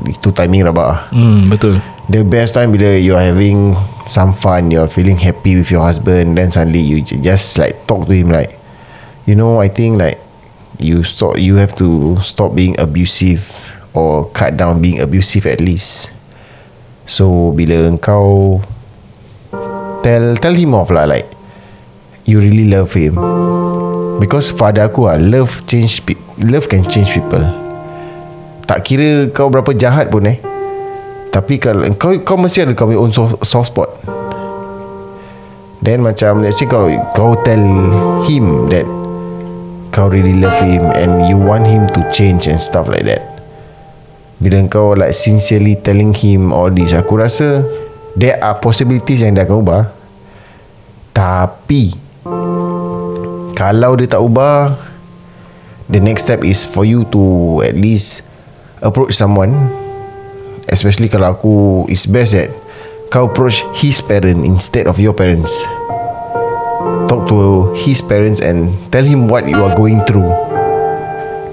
itu 0.09 0.29
timing 0.33 0.65
rabak 0.65 0.87
lah. 0.87 1.01
Hmm, 1.13 1.49
betul. 1.49 1.79
The 2.09 2.25
best 2.25 2.57
time 2.57 2.73
bila 2.73 2.97
you 2.97 3.13
are 3.13 3.21
having 3.21 3.77
some 4.09 4.33
fun, 4.33 4.73
you're 4.73 4.89
feeling 4.89 5.21
happy 5.21 5.61
with 5.61 5.69
your 5.69 5.85
husband, 5.85 6.41
then 6.41 6.49
suddenly 6.49 6.81
you 6.81 7.05
just 7.05 7.61
like 7.61 7.85
talk 7.85 8.09
to 8.09 8.17
him 8.17 8.33
like, 8.33 8.57
you 9.29 9.37
know, 9.37 9.61
I 9.61 9.69
think 9.69 10.01
like 10.01 10.17
you 10.81 11.05
stop, 11.05 11.37
you 11.37 11.61
have 11.61 11.77
to 11.77 12.17
stop 12.25 12.57
being 12.57 12.81
abusive 12.81 13.45
or 13.93 14.25
cut 14.33 14.57
down 14.57 14.81
being 14.81 15.05
abusive 15.05 15.45
at 15.45 15.61
least. 15.61 16.09
So 17.05 17.53
bila 17.53 17.93
engkau 17.93 18.65
tell 20.01 20.33
tell 20.41 20.57
him 20.57 20.73
off 20.73 20.89
lah 20.89 21.05
like 21.05 21.29
you 22.25 22.41
really 22.41 22.73
love 22.73 22.89
him. 22.97 23.21
Because 24.17 24.57
pada 24.57 24.89
aku 24.89 25.13
lah 25.13 25.21
love 25.21 25.53
change 25.69 26.01
love 26.41 26.73
can 26.73 26.89
change 26.89 27.13
people. 27.13 27.45
Tak 28.65 28.89
kira 28.89 29.29
kau 29.29 29.53
berapa 29.53 29.77
jahat 29.77 30.09
pun 30.09 30.25
eh 30.25 30.48
tapi 31.29 31.61
kalau 31.61 31.85
kau 32.01 32.17
kau 32.25 32.41
mesti 32.41 32.65
ada 32.65 32.73
kau 32.73 32.89
punya 32.89 33.01
own 33.01 33.13
soft, 33.13 33.37
soft 33.45 33.69
spot. 33.71 33.91
Then 35.85 36.03
macam 36.03 36.43
let's 36.43 36.59
say 36.59 36.67
kau 36.67 36.89
kau 37.15 37.37
tell 37.45 37.63
him 38.27 38.67
that 38.73 38.89
kau 39.93 40.09
really 40.09 40.37
love 40.41 40.57
him 40.59 40.89
and 40.97 41.29
you 41.29 41.37
want 41.37 41.69
him 41.69 41.87
to 41.95 42.01
change 42.11 42.49
and 42.49 42.59
stuff 42.59 42.89
like 42.89 43.05
that. 43.05 43.23
Bila 44.41 44.65
kau 44.67 44.97
like 44.97 45.13
sincerely 45.13 45.77
telling 45.79 46.17
him 46.17 46.51
all 46.51 46.73
this 46.73 46.97
aku 46.97 47.21
rasa 47.21 47.63
there 48.17 48.41
are 48.41 48.57
possibilities 48.59 49.21
yang 49.21 49.37
dia 49.37 49.45
akan 49.45 49.57
ubah. 49.63 49.83
Tapi 51.13 51.93
kalau 53.59 53.99
dia 53.99 54.09
tak 54.09 54.23
ubah 54.23 54.75
the 55.93 56.01
next 56.01 56.25
step 56.25 56.41
is 56.47 56.65
for 56.65 56.87
you 56.89 57.05
to 57.11 57.59
at 57.67 57.75
least 57.75 58.23
approach 58.83 59.15
someone 59.19 59.55
especially 60.71 61.09
kalau 61.09 61.37
aku 61.37 61.85
it's 61.89 62.05
best 62.09 62.33
that 62.37 62.49
kau 63.09 63.29
approach 63.29 63.65
his 63.73 64.01
parent 64.05 64.45
instead 64.45 64.85
of 64.87 65.01
your 65.01 65.17
parents. 65.17 65.65
Talk 67.09 67.25
to 67.33 67.73
his 67.73 68.05
parents 68.05 68.45
and 68.45 68.77
tell 68.93 69.05
him 69.05 69.27
what 69.29 69.49
you 69.49 69.57
are 69.65 69.73
going 69.73 70.05
through. 70.05 70.29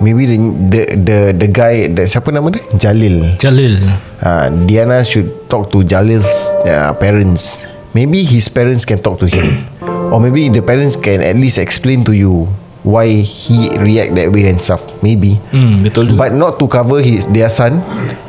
Maybe 0.03 0.27
the 0.27 0.37
the 0.67 0.81
the, 0.99 1.19
the 1.31 1.47
guy 1.47 1.87
the, 1.87 2.03
siapa 2.03 2.27
nama 2.35 2.51
dia? 2.51 2.61
Jalil. 2.75 3.31
Jalil. 3.39 3.79
uh, 4.19 4.51
Diana 4.67 4.99
should 5.07 5.47
talk 5.47 5.71
to 5.71 5.87
Jalil's 5.87 6.27
uh, 6.67 6.91
parents. 6.99 7.63
Maybe 7.95 8.27
his 8.27 8.51
parents 8.51 8.83
can 8.83 8.99
talk 8.99 9.23
to 9.23 9.27
him. 9.31 9.63
Or 10.11 10.19
maybe 10.19 10.51
the 10.51 10.59
parents 10.59 10.99
can 10.99 11.23
at 11.23 11.39
least 11.39 11.55
explain 11.57 12.03
to 12.05 12.11
you 12.11 12.51
why 12.83 13.23
he 13.23 13.71
react 13.79 14.13
that 14.19 14.29
way 14.35 14.51
and 14.51 14.59
stuff. 14.61 14.83
Maybe. 15.01 15.39
Hmm, 15.55 15.81
betul 15.81 16.11
juga. 16.11 16.27
but 16.27 16.31
not 16.35 16.59
to 16.59 16.67
cover 16.67 16.99
his 16.99 17.23
their 17.31 17.49
son 17.49 17.79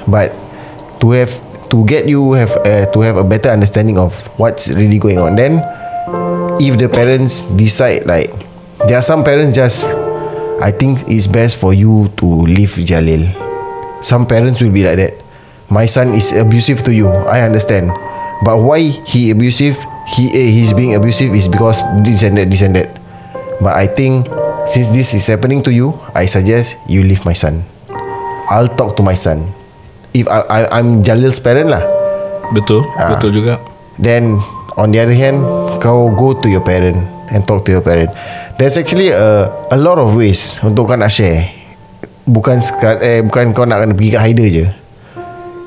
but 0.07 0.31
to 1.00 1.11
have 1.12 1.32
to 1.70 1.85
get 1.85 2.09
you 2.09 2.32
have 2.32 2.52
uh, 2.62 2.87
to 2.92 2.98
have 3.02 3.16
a 3.16 3.24
better 3.24 3.50
understanding 3.50 3.98
of 3.98 4.14
what's 4.38 4.68
really 4.70 4.98
going 4.98 5.18
on. 5.18 5.35
Then 5.37 5.62
if 6.62 6.78
the 6.78 6.88
parents 6.88 7.42
decide 7.59 8.06
like 8.06 8.30
there 8.87 8.96
are 8.98 9.04
some 9.04 9.24
parents 9.24 9.54
just 9.54 9.85
I 10.62 10.72
think 10.72 11.04
it's 11.09 11.26
best 11.26 11.59
for 11.59 11.74
you 11.74 12.09
to 12.16 12.26
leave 12.26 12.80
Jalil. 12.80 13.28
Some 14.02 14.26
parents 14.26 14.61
will 14.62 14.72
be 14.72 14.85
like 14.85 14.96
that. 14.96 15.14
My 15.68 15.85
son 15.87 16.14
is 16.14 16.32
abusive 16.32 16.82
to 16.85 16.94
you. 16.94 17.09
I 17.11 17.42
understand. 17.42 17.90
But 18.44 18.62
why 18.62 18.80
he 19.04 19.30
abusive? 19.30 19.76
He 20.16 20.30
eh, 20.32 20.48
he's 20.54 20.72
being 20.72 20.94
abusive 20.94 21.35
is 21.35 21.48
because 21.48 21.82
this 22.06 22.22
and 22.22 22.38
that 22.38 22.48
this 22.48 22.62
and 22.62 22.76
that. 22.76 22.94
But 23.61 23.74
I 23.74 23.88
think 23.90 24.28
since 24.70 24.90
this 24.94 25.14
is 25.14 25.26
happening 25.26 25.62
to 25.64 25.72
you 25.72 25.98
I 26.14 26.26
suggest 26.26 26.76
you 26.87 27.02
leave 27.02 27.24
my 27.24 27.35
son. 27.35 27.64
I'll 28.46 28.70
talk 28.70 28.94
to 28.96 29.02
my 29.02 29.18
son 29.18 29.56
if 30.16 30.24
I, 30.26 30.40
I 30.48 30.61
I'm 30.81 31.05
Jalil's 31.05 31.37
parent 31.37 31.68
lah 31.68 31.85
Betul. 32.55 32.87
Ah. 32.94 33.11
Betul 33.12 33.42
juga. 33.42 33.59
Then 33.98 34.38
on 34.79 34.92
the 34.94 35.02
other 35.02 35.16
hand 35.16 35.40
Kau 35.83 36.09
go 36.14 36.37
to 36.37 36.46
your 36.46 36.62
parent 36.62 36.96
And 37.33 37.42
talk 37.42 37.66
to 37.66 37.74
your 37.74 37.83
parent 37.83 38.12
There's 38.57 38.79
actually 38.79 39.11
a 39.11 39.50
A 39.72 39.79
lot 39.81 39.98
of 39.98 40.14
ways 40.14 40.61
Untuk 40.62 40.87
kau 40.87 40.96
nak 40.96 41.11
share 41.11 41.50
Bukan 42.22 42.62
eh, 43.02 43.24
Bukan 43.26 43.50
kau 43.50 43.66
nak 43.66 43.83
kena 43.83 43.92
pergi 43.96 44.11
kat 44.14 44.22
Haider 44.22 44.46
je 44.46 44.66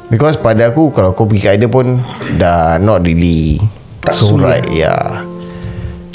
Because 0.08 0.40
pada 0.40 0.72
aku 0.72 0.94
Kalau 0.96 1.12
kau 1.18 1.28
pergi 1.28 1.42
kat 1.44 1.52
Haider 1.58 1.70
pun 1.70 2.00
Dah 2.40 2.80
not 2.80 3.04
really 3.04 3.60
Tak 4.06 4.16
So 4.16 4.38
sulit. 4.38 4.46
right 4.46 4.68
Yeah 4.72 5.26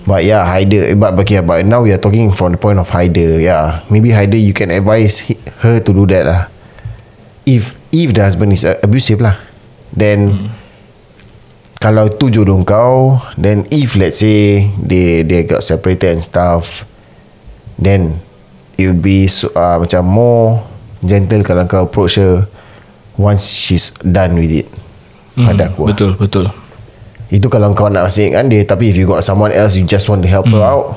But 0.09 0.25
yeah 0.25 0.47
Haider 0.49 0.97
But, 0.97 1.19
okay, 1.21 1.45
but 1.45 1.61
now 1.69 1.85
we 1.85 1.93
are 1.93 2.01
talking 2.01 2.33
From 2.33 2.57
the 2.57 2.61
point 2.63 2.81
of 2.81 2.89
Haider 2.89 3.37
Yeah 3.37 3.85
Maybe 3.93 4.15
Haider 4.17 4.41
you 4.41 4.57
can 4.57 4.73
advise 4.73 5.19
he- 5.29 5.41
Her 5.61 5.77
to 5.83 5.91
do 5.93 6.09
that 6.09 6.25
lah 6.25 6.41
If 7.45 7.77
If 7.95 8.11
the 8.11 8.27
husband 8.27 8.51
is 8.51 8.67
abusive 8.67 9.23
lah 9.23 9.39
Then 9.95 10.35
hmm 10.35 10.49
kalau 11.85 12.09
tu 12.09 12.33
jodoh 12.33 12.65
kau 12.65 13.21
then 13.37 13.69
if 13.69 13.93
let's 13.93 14.25
say 14.25 14.73
they 14.81 15.21
they 15.21 15.45
got 15.45 15.61
separated 15.61 16.17
and 16.17 16.25
stuff 16.25 16.89
then 17.77 18.17
it 18.81 18.89
will 18.89 18.97
be 18.97 19.29
so, 19.29 19.53
uh, 19.53 19.77
macam 19.77 20.01
more 20.09 20.65
gentle 21.05 21.45
kalau 21.45 21.69
kau 21.69 21.85
approach 21.85 22.17
her 22.17 22.49
once 23.21 23.45
she's 23.45 23.93
done 24.01 24.41
with 24.41 24.65
it 24.65 24.69
Hmm, 25.37 25.51
pada 25.51 25.67
aku 25.69 25.91
lah. 25.91 25.93
Betul, 25.93 26.11
betul. 26.17 26.47
itu 27.29 27.51
kalau 27.53 27.75
kau 27.77 27.93
nak 27.93 28.09
masihkan 28.09 28.49
dia 28.49 28.65
tapi 28.65 28.89
if 28.89 28.97
you 28.97 29.05
got 29.05 29.21
someone 29.21 29.53
else 29.53 29.77
you 29.77 29.85
just 29.85 30.09
want 30.09 30.23
to 30.25 30.31
help 30.31 30.49
her 30.49 30.65
out 30.65 30.97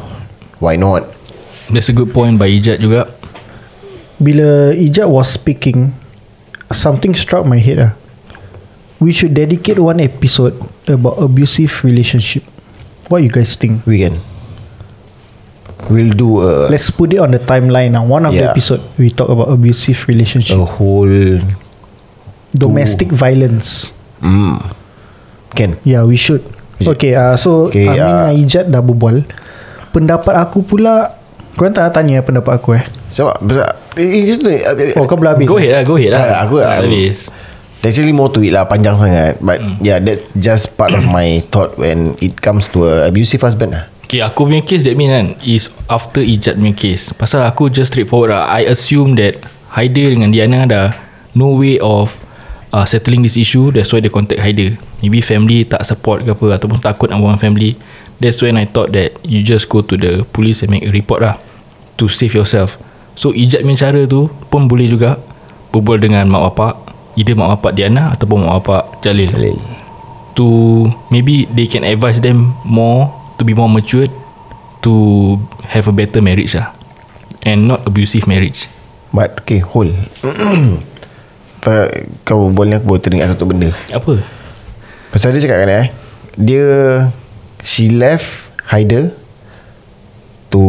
why 0.63 0.79
not 0.79 1.03
That's 1.67 1.91
a 1.91 1.95
good 1.97 2.15
point 2.15 2.39
by 2.39 2.47
Ijat 2.47 2.79
juga. 2.79 3.11
Bila 4.23 4.71
Ijat 4.71 5.11
was 5.11 5.27
speaking 5.27 5.91
Something 6.71 7.15
struck 7.15 7.47
my 7.47 7.57
head 7.59 7.79
ah. 7.79 7.91
We 8.99 9.13
should 9.13 9.37
dedicate 9.37 9.77
one 9.79 10.01
episode 10.01 10.57
About 10.89 11.21
abusive 11.21 11.83
relationship. 11.85 12.43
What 13.07 13.23
you 13.23 13.31
guys 13.31 13.55
think? 13.55 13.85
we 13.87 14.03
can. 14.03 14.19
We'll 15.87 16.11
do 16.11 16.43
a, 16.43 16.67
Let's 16.67 16.91
put 16.91 17.13
it 17.15 17.21
on 17.23 17.31
the 17.31 17.39
timeline 17.39 17.95
now 17.95 18.03
One 18.03 18.25
of 18.27 18.33
the 18.35 18.43
Yeah. 18.43 18.51
episode 18.51 18.83
We 18.99 19.13
talk 19.13 19.29
about 19.31 19.47
abusive 19.47 19.95
relationship. 20.11 20.57
A 20.59 20.65
whole 20.67 21.39
Domestic 22.51 23.11
violence. 23.13 23.93
Mm, 24.23 24.57
can. 25.53 25.77
Yeah 25.85 26.03
we 26.03 26.17
should. 26.17 26.41
Okay 26.81 27.13
uh, 27.13 27.37
so 27.37 27.69
Okay, 27.69 27.85
Amin 27.85 28.01
uh, 28.01 28.27
uh, 28.27 28.31
Ijat 28.33 28.71
dah 28.73 28.81
berbual. 28.81 29.23
Pendapat 29.93 30.33
aku 30.35 30.65
pula 30.65 31.15
Korang 31.57 31.73
tak 31.73 31.89
nak 31.89 31.93
tanya 31.93 32.21
pendapat 32.21 32.53
aku 32.57 32.77
eh 32.77 32.85
sebab 33.07 33.35
besar 33.43 33.75
eh, 33.95 34.35
eh, 34.35 34.93
Oh 34.99 35.07
kau 35.07 35.15
belum 35.15 35.35
habis 35.35 35.47
Go 35.47 35.57
ahead 35.57 35.79
lah, 35.79 35.83
go 35.87 35.95
ahead 35.95 36.11
lah. 36.11 36.19
Tak, 36.21 36.39
aku 36.47 36.55
Tak 36.59 36.75
habis. 36.83 37.17
There's 37.79 37.95
actually 37.95 38.11
more 38.11 38.27
to 38.33 38.43
it 38.43 38.51
lah 38.51 38.67
Panjang 38.67 38.99
sangat 38.99 39.39
But 39.39 39.63
Hmm. 39.63 39.79
yeah 39.79 39.97
That's 39.97 40.27
just 40.35 40.75
part 40.75 40.91
of 40.91 41.07
my 41.07 41.39
thought 41.51 41.79
When 41.79 42.19
it 42.19 42.39
comes 42.43 42.67
to 42.75 42.83
a 42.83 42.93
abusive 43.07 43.39
husband 43.39 43.73
lah 43.75 43.87
Okay, 44.07 44.23
aku 44.23 44.47
punya 44.47 44.63
case 44.63 44.87
that 44.87 44.95
mean 44.95 45.11
kan 45.11 45.27
is 45.43 45.67
after 45.91 46.23
Ijat 46.23 46.55
punya 46.55 46.71
case. 46.71 47.11
Pasal 47.11 47.43
aku 47.43 47.67
just 47.67 47.91
straightforward 47.91 48.31
lah. 48.31 48.47
I 48.47 48.63
assume 48.71 49.19
that 49.19 49.35
Haider 49.75 50.15
dengan 50.15 50.31
Diana 50.31 50.63
dah 50.63 50.95
no 51.35 51.59
way 51.59 51.75
of 51.83 52.15
uh, 52.71 52.87
settling 52.87 53.19
this 53.19 53.35
issue 53.35 53.67
that's 53.67 53.91
why 53.91 53.99
they 53.99 54.07
contact 54.07 54.39
Haider 54.39 54.79
maybe 55.03 55.19
family 55.19 55.67
tak 55.67 55.83
support 55.83 56.23
ke 56.23 56.31
apa 56.31 56.55
ataupun 56.55 56.79
takut 56.79 57.11
nak 57.11 57.19
buang 57.19 57.35
family 57.35 57.75
that's 58.23 58.39
when 58.39 58.55
I 58.55 58.63
thought 58.63 58.95
that 58.95 59.19
you 59.27 59.43
just 59.43 59.67
go 59.67 59.83
to 59.83 59.99
the 59.99 60.23
police 60.31 60.63
and 60.63 60.71
make 60.71 60.87
a 60.87 60.91
report 60.95 61.19
lah 61.19 61.35
to 61.99 62.07
save 62.07 62.31
yourself 62.31 62.79
so 63.17 63.33
Ijat 63.33 63.65
punya 63.65 63.89
cara 63.89 64.05
tu 64.05 64.29
pun 64.53 64.69
boleh 64.69 64.85
juga 64.85 65.17
berbual 65.73 65.97
dengan 65.97 66.29
mak 66.29 66.53
bapak. 66.53 66.73
Either 67.17 67.33
mak 67.33 67.57
bapak 67.57 67.73
Diana 67.73 68.13
ataupun 68.13 68.45
mak 68.45 68.61
bapak 68.61 69.01
Jalil, 69.01 69.33
Jalil. 69.33 69.57
to 70.37 70.85
maybe 71.09 71.49
they 71.49 71.65
can 71.65 71.81
advise 71.81 72.21
them 72.21 72.53
more 72.61 73.09
to 73.35 73.43
be 73.43 73.57
more 73.57 73.65
matured 73.65 74.13
to 74.85 74.93
have 75.65 75.89
a 75.89 75.93
better 75.93 76.21
marriage 76.21 76.53
lah. 76.53 76.69
And 77.41 77.65
not 77.65 77.89
abusive 77.89 78.29
marriage. 78.29 78.69
But 79.09 79.41
okay 79.41 79.65
hold. 79.65 79.97
Kau 82.27 82.53
boleh 82.53 82.77
aku 82.77 82.85
baru 82.85 83.01
teringat 83.01 83.33
satu 83.33 83.49
benda. 83.49 83.73
Apa? 83.91 84.21
Pasal 85.09 85.33
dia 85.33 85.41
cakap 85.43 85.65
kan 85.65 85.71
eh? 85.73 85.87
Dia 86.37 86.67
She 87.65 87.89
left 87.89 88.53
Haider 88.69 89.11
To 90.57 90.63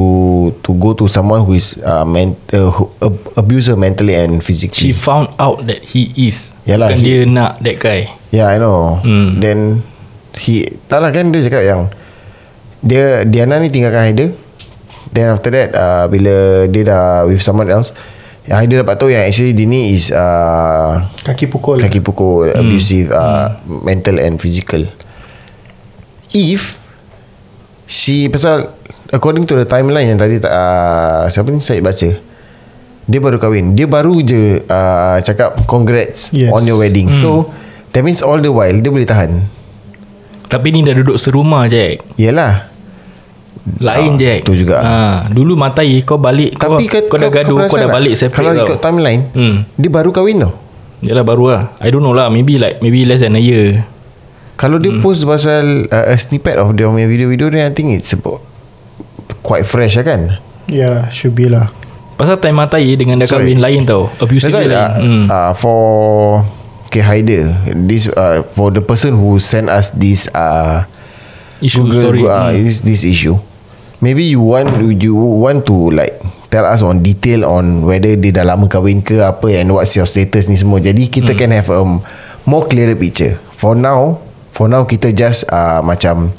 To 0.60 0.76
go 0.76 0.92
to 0.92 1.08
someone 1.08 1.48
who 1.48 1.56
is 1.56 1.80
uh, 1.80 2.04
men, 2.04 2.36
uh, 2.52 2.68
who, 2.68 2.92
ab- 3.00 3.24
Abuse 3.40 3.72
her 3.72 3.76
mentally 3.80 4.12
and 4.12 4.44
She 4.44 4.44
physically 4.44 4.92
found 4.92 5.32
out 5.40 5.64
that 5.64 5.80
he 5.80 6.12
is. 6.12 6.52
Yalah, 6.68 6.92
Bukan 6.92 7.00
he- 7.00 7.04
dia 7.08 7.20
nak 7.24 7.56
that 7.64 7.80
guy. 7.80 8.12
Yeah 8.28 8.52
I 8.52 8.60
know. 8.60 9.00
Hmm. 9.00 9.40
Then 9.40 9.80
He 10.36 10.68
Tak 10.86 11.00
lah 11.00 11.10
kan 11.10 11.32
dia 11.32 11.40
cakap 11.42 11.64
yang 11.64 11.80
Dia 12.78 13.24
Diana 13.26 13.58
ni 13.58 13.72
tinggalkan 13.72 14.06
Haider 14.06 14.28
Then 15.10 15.34
after 15.34 15.50
that 15.50 15.74
uh, 15.74 16.06
Bila 16.06 16.68
dia 16.70 16.82
dah 16.86 17.26
With 17.26 17.42
someone 17.42 17.66
else 17.72 17.90
Haider 18.46 18.86
dapat 18.86 19.02
tahu 19.02 19.10
yang 19.10 19.26
Actually 19.26 19.50
dia 19.50 19.66
ni 19.66 19.96
is 19.98 20.14
uh, 20.14 21.02
Kaki 21.26 21.50
pukul. 21.50 21.82
Kaki 21.82 21.98
pukul 21.98 22.54
hmm. 22.54 22.60
Abusive 22.60 23.10
uh, 23.10 23.58
Mental 23.82 24.22
and 24.22 24.38
physical. 24.38 24.86
If 26.30 26.78
She 27.90 28.30
Pasal 28.30 28.77
According 29.08 29.44
to 29.44 29.56
the 29.56 29.64
timeline 29.64 30.04
Yang 30.06 30.20
tadi 30.20 30.34
uh, 30.42 31.24
Siapa 31.26 31.48
ni? 31.48 31.58
Syed 31.58 31.80
baca. 31.80 32.10
Dia 33.08 33.18
baru 33.18 33.40
kahwin. 33.40 33.72
Dia 33.72 33.88
baru 33.88 34.20
je 34.20 34.60
uh, 34.60 35.16
Cakap 35.18 35.64
Congrats 35.64 36.28
Yes. 36.30 36.52
On 36.52 36.60
your 36.60 36.76
wedding. 36.76 37.12
So 37.12 37.48
That 37.90 38.04
means 38.04 38.20
all 38.20 38.36
the 38.36 38.52
while 38.52 38.74
Dia 38.74 38.92
boleh 38.92 39.08
tahan. 39.08 39.48
Tapi 40.44 40.66
ni 40.70 40.80
dah 40.80 40.92
duduk 40.92 41.16
serumah 41.16 41.68
Jack. 41.68 42.04
Yelah. 42.14 42.68
Lain 43.80 44.16
Ah, 44.16 44.16
Jack. 44.16 44.44
tu 44.44 44.52
juga. 44.52 44.80
ha, 44.80 44.96
Dulu 45.28 45.52
matai 45.52 46.00
Kau 46.00 46.16
balik 46.16 46.56
Tapi 46.56 46.84
kau, 46.84 47.04
kau, 47.04 47.16
dah 47.16 47.28
gaduh 47.28 47.56
Kau, 47.64 47.64
dah 47.76 47.88
perasan 47.88 47.88
balik 47.90 48.12
separate 48.12 48.36
Kalau 48.38 48.52
tau. 48.54 48.64
ikut 48.64 48.78
timeline 48.80 49.22
hmm. 49.32 49.56
Dia 49.76 49.90
baru 49.90 50.08
kahwin 50.08 50.40
tau. 50.40 50.52
Yalah 50.98 51.22
baru 51.22 51.44
lah. 51.48 51.62
I 51.78 51.88
don't 51.88 52.00
know 52.00 52.12
lah. 52.12 52.28
Maybe 52.28 52.56
like 52.56 52.80
Maybe 52.80 53.04
less 53.04 53.20
than 53.20 53.36
a 53.36 53.42
year. 53.42 53.84
Kalau 54.56 54.76
dia 54.76 54.96
post 54.98 55.22
pasal 55.22 55.86
uh, 55.86 56.06
A 56.08 56.16
snippet 56.16 56.56
of 56.56 56.74
Dia 56.74 56.88
punya 56.88 57.06
video-video 57.06 57.46
Then 57.48 57.62
I 57.62 57.70
think 57.70 57.92
it's 57.92 58.10
about 58.10 58.42
Quite 59.42 59.64
fresh 59.64 59.94
lah 59.98 60.04
kan 60.04 60.22
Yeah 60.68 61.08
should 61.08 61.32
be 61.32 61.48
lah 61.48 61.70
Pasal 62.18 62.42
time 62.42 62.58
matai 62.58 62.98
Dengan 62.98 63.22
dah 63.22 63.30
Sorry. 63.30 63.54
kahwin 63.54 63.60
lain 63.62 63.82
tau 63.86 64.10
Abusive 64.18 64.50
dia 64.50 64.66
lain 64.66 64.74
uh, 64.74 64.90
hmm. 64.98 65.24
uh, 65.30 65.52
For 65.54 65.80
Okay 66.90 67.02
Haider 67.04 67.54
This 67.86 68.10
uh, 68.10 68.42
For 68.52 68.74
the 68.74 68.82
person 68.82 69.16
who 69.16 69.38
sent 69.38 69.70
us 69.70 69.94
This 69.94 70.26
uh, 70.34 70.84
Issue 71.62 71.90
story 71.94 72.26
uh, 72.26 72.50
hmm. 72.50 72.66
this, 72.66 72.82
this 72.82 73.02
issue 73.06 73.38
Maybe 74.02 74.26
you 74.26 74.42
want 74.42 74.70
You 74.98 75.14
want 75.16 75.66
to 75.70 75.76
like 75.94 76.18
Tell 76.50 76.66
us 76.66 76.82
on 76.82 77.06
detail 77.06 77.46
On 77.46 77.86
whether 77.86 78.16
dia 78.18 78.34
dah 78.34 78.44
lama 78.44 78.66
kahwin 78.66 79.04
ke 79.04 79.22
Apa 79.22 79.62
And 79.62 79.70
what's 79.74 79.94
your 79.94 80.08
status 80.08 80.50
ni 80.50 80.58
semua 80.58 80.82
Jadi 80.82 81.06
kita 81.06 81.32
Hmm. 81.32 81.40
can 81.40 81.50
have 81.54 81.70
a 81.70 81.80
More 82.48 82.64
clearer 82.66 82.98
picture 82.98 83.38
For 83.54 83.78
now 83.78 84.18
For 84.56 84.66
now 84.66 84.88
kita 84.88 85.14
just 85.14 85.46
uh, 85.52 85.84
Macam 85.86 86.34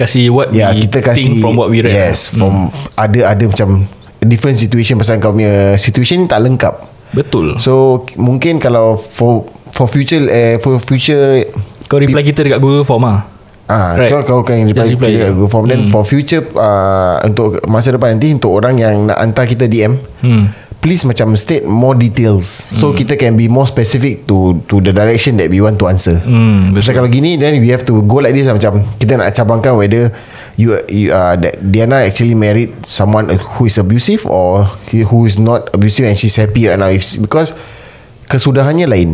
Kasih 0.00 0.32
what 0.32 0.48
Ya 0.56 0.72
we 0.72 0.88
kita 0.88 1.04
kasih 1.04 1.36
think 1.36 1.44
From 1.44 1.60
what 1.60 1.68
we 1.68 1.84
read 1.84 1.92
lah. 1.92 2.08
Yes 2.08 2.32
From 2.32 2.72
Ada 2.96 3.36
ada 3.36 3.44
macam 3.44 3.84
Different 4.24 4.56
situation 4.56 4.96
Pasal 4.96 5.20
kau 5.20 5.36
punya 5.36 5.76
Situation 5.76 6.24
ni 6.24 6.26
tak 6.26 6.40
lengkap 6.40 6.74
Betul 7.12 7.60
So 7.60 8.04
mungkin 8.16 8.56
kalau 8.56 8.96
for 8.96 9.44
for 9.76 9.84
future 9.84 10.24
eh, 10.24 10.56
for 10.56 10.80
future 10.80 11.44
Kau 11.84 12.00
reply 12.00 12.24
kita 12.24 12.40
dekat 12.40 12.60
Google 12.64 12.88
Form 12.88 13.04
lah 13.04 13.28
ah 13.70 13.94
Right. 13.94 14.10
kau 14.10 14.26
kau 14.26 14.40
kan 14.42 14.66
reply, 14.66 14.82
Just 14.82 14.98
reply 14.98 15.10
je. 15.14 15.30
Google 15.30 15.46
Form 15.46 15.64
then 15.70 15.86
for 15.86 16.02
future 16.02 16.42
uh, 16.58 17.22
untuk 17.22 17.62
masa 17.70 17.94
depan 17.94 18.18
nanti 18.18 18.34
untuk 18.34 18.50
orang 18.50 18.74
yang 18.74 19.06
nak 19.06 19.22
hantar 19.22 19.46
kita 19.46 19.70
DM 19.70 19.94
hmm. 20.26 20.44
Please 20.80 21.04
macam 21.04 21.36
state 21.36 21.62
more 21.62 21.92
details. 21.92 22.48
So 22.72 22.90
kita 22.90 23.14
can 23.14 23.36
be 23.36 23.46
more 23.46 23.64
specific 23.64 24.24
to 24.26 24.60
to 24.66 24.80
the 24.80 24.90
direction 24.90 25.36
that 25.36 25.48
we 25.48 25.60
want 25.60 25.76
to 25.76 25.86
answer. 25.86 26.16
Hmm, 26.20 26.72
Pasal 26.72 26.96
kalau 26.96 27.08
gini 27.08 27.36
then 27.36 27.60
we 27.60 27.68
have 27.68 27.84
to 27.84 28.00
go 28.02 28.18
like 28.18 28.32
this 28.32 28.44
lah, 28.44 28.56
macam 28.56 28.84
kita 28.96 29.14
nak 29.14 29.30
cabangkan 29.30 29.76
whether 29.76 30.08
you 30.56 30.76
you 30.88 31.08
uh, 31.10 31.36
that 31.36 31.60
Diana 31.60 32.00
actually 32.00 32.32
married 32.32 32.72
someone 32.82 33.28
who 33.56 33.64
is 33.64 33.76
abusive 33.76 34.24
or 34.24 34.68
who 34.90 35.24
is 35.24 35.36
not 35.36 35.68
abusive 35.70 36.04
and 36.04 36.16
she's 36.16 36.34
happy 36.34 36.64
right 36.64 36.76
now. 36.76 36.88
If, 36.88 37.16
because 37.16 37.52
kesudahannya 38.26 38.88
lain. 38.88 39.10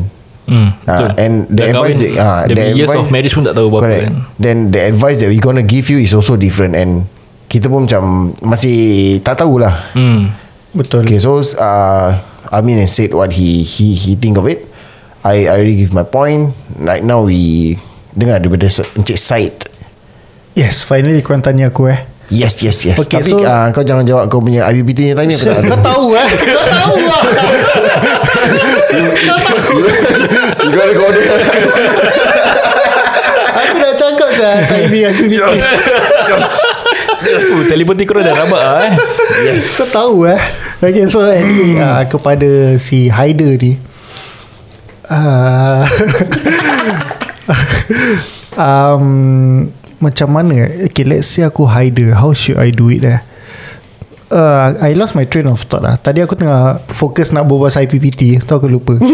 Ah, 0.47 0.71
betul. 0.87 1.11
and 1.19 1.35
the 1.51 1.67
Dah 1.67 1.75
advice 1.75 1.99
kahwin, 1.99 2.15
that- 2.15 2.23
ah, 2.23 2.41
the 2.47 2.55
years 2.71 2.87
advice- 2.87 3.03
of 3.03 3.11
marriage 3.11 3.35
pun 3.35 3.43
tak 3.43 3.59
tahu 3.59 3.67
berapa 3.67 3.83
Correct. 3.83 4.03
kan. 4.07 4.15
Then 4.39 4.57
the 4.71 4.81
advice 4.87 5.19
that 5.19 5.27
we 5.27 5.43
gonna 5.43 5.67
give 5.67 5.91
you 5.91 5.99
Is 5.99 6.15
also 6.15 6.39
different 6.39 6.79
And 6.79 7.11
Kita 7.47 7.67
pun 7.67 7.91
macam 7.91 8.31
Masih 8.39 8.75
Tak 9.23 9.43
tahulah. 9.43 9.91
Hmm. 9.91 10.31
Betul. 10.77 11.09
Okay 11.09 11.17
so 11.17 11.41
uh, 11.57 12.21
Amin 12.53 12.77
has 12.79 12.93
said 12.93 13.11
What 13.11 13.33
he 13.33 13.65
He 13.65 13.97
he 13.97 14.13
think 14.15 14.37
of 14.37 14.45
it. 14.47 14.69
I, 15.25 15.49
I 15.49 15.59
already 15.59 15.75
give 15.75 15.91
my 15.91 16.05
point. 16.05 16.53
Right 16.77 17.03
now 17.03 17.25
we 17.25 17.75
Dengar 18.13 18.41
daripada 18.41 18.69
Encik 18.97 19.19
Syed 19.19 19.57
Yes 20.53 20.81
finally 20.81 21.21
korang 21.21 21.45
tanya 21.45 21.69
aku 21.69 21.93
eh. 21.93 22.01
Yes 22.27 22.59
yes 22.59 22.83
yes. 22.83 22.97
Okay, 22.99 23.21
Tapi 23.23 23.31
so- 23.31 23.45
uh, 23.45 23.71
kau 23.71 23.85
jangan 23.85 24.03
jawab 24.03 24.27
Kau 24.27 24.41
punya 24.41 24.67
IBPT 24.67 25.13
ni 25.13 25.15
tanya 25.15 25.37
aku 25.37 25.47
tak? 25.47 25.63
Kau 25.69 25.79
tahu 25.79 26.07
eh. 26.17 26.29
Kau 26.33 26.65
tahu 26.65 26.97
lah 26.99 27.23
You 30.57 30.69
gotta 30.73 30.95
go 30.97 31.07
there 31.13 31.41
Aku 33.57 33.75
dah 33.79 33.93
cakap 33.95 34.31
saya 34.35 34.59
Timing 34.67 35.13
aku 37.21 37.55
oh, 37.57 37.63
Telepati 37.67 38.03
korang 38.05 38.25
dah 38.25 38.35
rabak 38.37 38.63
lah 38.63 38.77
eh. 38.87 38.95
Kau 39.77 39.87
tahu 39.89 40.17
eh. 40.29 40.41
Okay 40.83 41.09
so 41.09 41.25
anyway 41.25 41.81
uh, 41.81 42.05
Kepada 42.05 42.77
si 42.77 43.09
Haider 43.09 43.57
ni 43.57 43.81
uh, 45.09 45.83
um, 48.61 49.07
Macam 49.99 50.29
mana 50.29 50.69
Okay 50.91 51.05
let's 51.09 51.33
say 51.33 51.43
aku 51.47 51.65
Haider 51.65 52.13
How 52.13 52.37
should 52.37 52.61
I 52.61 52.69
do 52.73 52.93
it 52.93 53.05
eh? 53.07 53.21
Uh, 54.27 54.75
I 54.83 54.99
lost 54.99 55.15
my 55.15 55.23
train 55.25 55.47
of 55.47 55.63
thought 55.65 55.87
lah 55.87 55.97
Tadi 55.97 56.21
aku 56.21 56.35
tengah 56.35 56.83
Fokus 56.93 57.31
nak 57.31 57.47
berbual 57.47 57.71
pasal 57.71 57.87
IPPT 57.87 58.43
Tu 58.43 58.53
aku 58.53 58.69
lupa. 58.69 58.99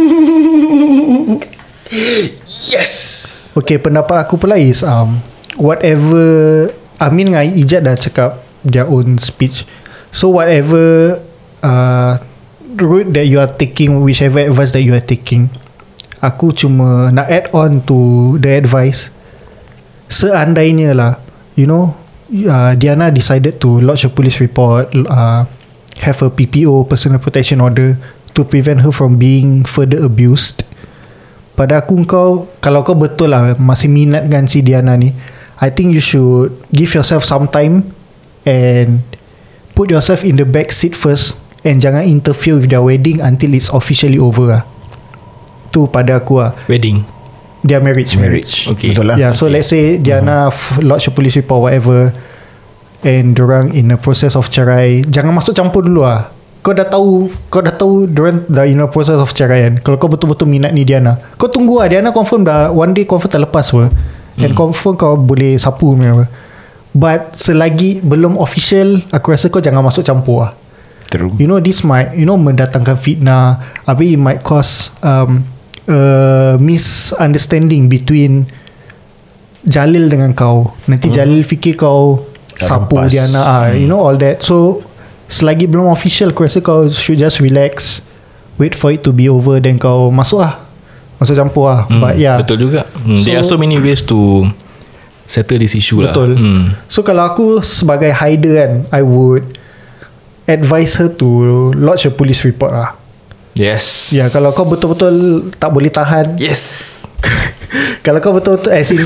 Yes. 2.73 3.53
Okay 3.53 3.77
pendapat 3.77 4.25
aku 4.25 4.41
pula 4.41 4.57
is 4.57 4.81
um, 4.81 5.21
Whatever 5.61 6.73
Amin 7.03 7.35
dengan 7.35 7.43
Ijat 7.43 7.83
dah 7.83 7.99
cakap 7.99 8.39
Their 8.63 8.87
own 8.87 9.19
speech. 9.19 9.67
So 10.15 10.31
whatever 10.31 11.19
uh, 11.67 12.23
Route 12.79 13.11
that 13.19 13.27
you 13.27 13.43
are 13.43 13.51
taking 13.51 13.99
Whichever 14.07 14.47
advice 14.47 14.71
that 14.71 14.87
you 14.87 14.95
are 14.95 15.03
taking 15.03 15.51
Aku 16.23 16.55
cuma 16.55 17.11
Nak 17.11 17.27
add 17.27 17.47
on 17.51 17.83
to 17.91 18.39
The 18.39 18.55
advice. 18.63 19.11
Seandainya 20.07 20.95
lah 20.95 21.19
You 21.59 21.67
know 21.67 21.99
uh, 22.47 22.79
Diana 22.79 23.11
decided 23.11 23.59
to 23.59 23.83
Lodge 23.83 24.07
a 24.07 24.11
police 24.15 24.39
report 24.39 24.95
uh, 24.95 25.43
Have 26.07 26.23
a 26.23 26.31
PPO 26.31 26.87
Personal 26.87 27.19
Protection 27.19 27.59
Order 27.59 27.99
To 28.39 28.47
prevent 28.47 28.87
her 28.87 28.95
from 28.95 29.19
being 29.19 29.67
Further 29.67 30.07
abused. 30.07 30.65
Pada 31.53 31.85
aku 31.85 32.01
kau 32.09 32.49
kalau 32.65 32.81
kau 32.81 32.97
betul 32.97 33.29
lah 33.29 33.53
masih 33.61 33.93
minat 33.93 34.25
dengan 34.25 34.49
si 34.49 34.65
Diana 34.65 34.97
ni 34.97 35.13
I 35.63 35.71
think 35.71 35.95
you 35.95 36.03
should 36.03 36.51
give 36.75 36.91
yourself 36.91 37.23
some 37.23 37.47
time 37.47 37.95
and 38.43 38.99
put 39.79 39.95
yourself 39.95 40.27
in 40.27 40.35
the 40.35 40.43
back 40.43 40.75
seat 40.75 40.99
first 40.99 41.39
and 41.63 41.79
jangan 41.79 42.03
interfere 42.03 42.59
with 42.59 42.67
their 42.67 42.83
wedding 42.83 43.23
until 43.23 43.55
it's 43.55 43.71
officially 43.71 44.19
over 44.19 44.59
lah. 44.59 44.63
Tu 45.71 45.87
pada 45.87 46.19
aku 46.19 46.43
lah. 46.43 46.51
Wedding? 46.67 47.07
Their 47.63 47.79
marriage. 47.79 48.19
Marriage, 48.19 48.67
Okay. 48.75 48.91
Betul 48.91 49.15
lah. 49.15 49.17
Yeah, 49.17 49.31
so 49.39 49.47
let's 49.47 49.71
say 49.71 50.03
Diana 50.03 50.51
f- 50.51 50.83
lodge 50.83 51.07
a 51.07 51.15
police 51.15 51.39
report 51.39 51.71
whatever 51.71 52.11
and 53.07 53.39
orang 53.39 53.71
in 53.71 53.95
a 53.95 53.99
process 53.99 54.35
of 54.35 54.51
cerai, 54.51 55.07
jangan 55.07 55.31
masuk 55.31 55.55
campur 55.55 55.87
dulu 55.87 56.03
lah. 56.03 56.35
Kau 56.63 56.71
dah 56.71 56.87
tahu 56.87 57.27
Kau 57.51 57.59
dah 57.59 57.75
tahu 57.75 58.07
Diorang 58.07 58.47
dah 58.47 58.63
in 58.63 58.79
a 58.79 58.87
process 58.87 59.19
of 59.19 59.31
cerai 59.35 59.67
kan. 59.67 59.75
Kalau 59.83 59.99
kau 59.99 60.07
betul-betul 60.07 60.47
minat 60.47 60.71
ni 60.71 60.87
Diana 60.87 61.19
Kau 61.35 61.51
tunggu 61.51 61.83
lah. 61.83 61.91
Diana 61.91 62.15
confirm 62.15 62.47
dah 62.47 62.71
One 62.71 62.95
day 62.95 63.03
confirm 63.03 63.35
tak 63.35 63.43
lepas 63.43 63.75
apa 63.75 63.91
And 64.41 64.57
confirm 64.57 64.97
kau 64.97 65.15
boleh 65.19 65.61
sapu 65.61 65.93
punya 65.93 66.17
apa 66.17 66.27
But 66.93 67.37
selagi 67.37 68.05
belum 68.05 68.37
official 68.41 69.01
Aku 69.13 69.33
rasa 69.33 69.49
kau 69.53 69.61
jangan 69.61 69.85
masuk 69.85 70.05
campur 70.05 70.49
lah 70.49 70.53
True 71.13 71.37
You 71.37 71.49
know 71.49 71.61
this 71.61 71.85
might 71.85 72.17
You 72.17 72.25
know 72.25 72.41
mendatangkan 72.41 72.97
fitnah 72.97 73.61
Habis 73.85 74.17
it 74.17 74.21
might 74.21 74.41
cause 74.41 74.93
um, 75.05 75.45
uh, 75.89 76.57
misunderstanding 76.61 77.89
between 77.89 78.47
Jalil 79.63 80.11
dengan 80.11 80.35
kau. 80.35 80.75
Nanti 80.91 81.07
Hmm. 81.07 81.17
Jalil 81.23 81.43
fikir 81.47 81.79
kau 81.79 82.27
sapu 82.59 82.99
rampas. 82.99 83.15
Diana 83.15 83.41
ah, 83.43 83.67
you 83.71 83.87
know 83.87 84.03
all 84.03 84.19
that. 84.19 84.43
So 84.43 84.83
selagi 85.31 85.71
belum 85.71 85.87
official 85.91 86.35
aku 86.35 86.47
rasa 86.47 86.59
kau 86.59 86.91
should 86.91 87.23
just 87.23 87.39
relax. 87.39 88.03
Wait 88.59 88.75
for 88.75 88.93
it 88.93 89.07
to 89.07 89.15
be 89.15 89.31
over 89.31 89.63
then 89.63 89.79
kau 89.79 90.11
masuk 90.11 90.43
lah. 90.43 90.62
Masuk 91.23 91.39
campur 91.39 91.71
lah. 91.71 91.87
Hmm, 91.87 92.03
But 92.03 92.19
yeah. 92.19 92.43
Betul 92.43 92.59
juga 92.61 92.83
hmm, 93.07 93.23
There 93.23 93.39
are 93.39 93.47
So- 93.47 93.55
so 93.55 93.61
many 93.61 93.79
ways 93.79 94.03
to 94.05 94.51
Settle 95.23 95.63
this 95.63 95.73
issue 95.73 96.03
Betul. 96.03 96.35
lah 96.35 96.37
hmm. 96.37 96.63
So 96.91 97.01
kalau 97.01 97.25
aku 97.25 97.63
sebagai 97.63 98.11
hider 98.11 98.53
kan, 98.53 98.73
I 98.91 99.01
would 99.01 99.55
advise 100.45 100.99
her 100.99 101.09
to 101.09 101.29
lodge 101.73 102.05
a 102.05 102.13
police 102.13 102.43
report 102.43 102.75
lah. 102.75 102.99
Yes 103.53 104.11
Ya, 104.11 104.27
kalau 104.29 104.51
kau 104.51 104.65
betul-betul 104.65 105.47
tak 105.57 105.71
boleh 105.71 105.89
tahan, 105.89 106.37
Yes 106.37 107.05
kalau 108.05 108.19
kau 108.19 108.35
betul-betul 108.35 108.73
as 108.73 108.91
in, 108.91 108.99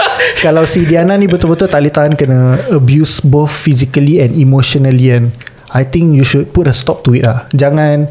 kalau 0.44 0.64
si 0.64 0.84
Diana 0.84 1.16
ni 1.16 1.26
betul-betul 1.26 1.66
tak 1.66 1.80
boleh 1.80 1.92
tahan 1.92 2.12
kena 2.14 2.40
abuse 2.70 3.18
both 3.20 3.50
physically 3.50 4.20
and 4.20 4.32
emotionally 4.32 5.10
kan, 5.10 5.34
I 5.68 5.82
think 5.82 6.14
you 6.14 6.22
should 6.22 6.48
put 6.48 6.64
a 6.64 6.72
stop 6.72 7.02
to 7.04 7.12
it 7.12 7.26
lah. 7.26 7.50
Jangan 7.50 8.08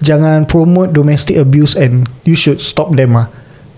jangan 0.00 0.44
promote 0.44 0.92
domestic 0.92 1.36
abuse 1.36 1.72
and 1.72 2.04
you 2.24 2.36
should 2.36 2.60
stop 2.60 2.92
them 2.92 3.16
lah. 3.16 3.28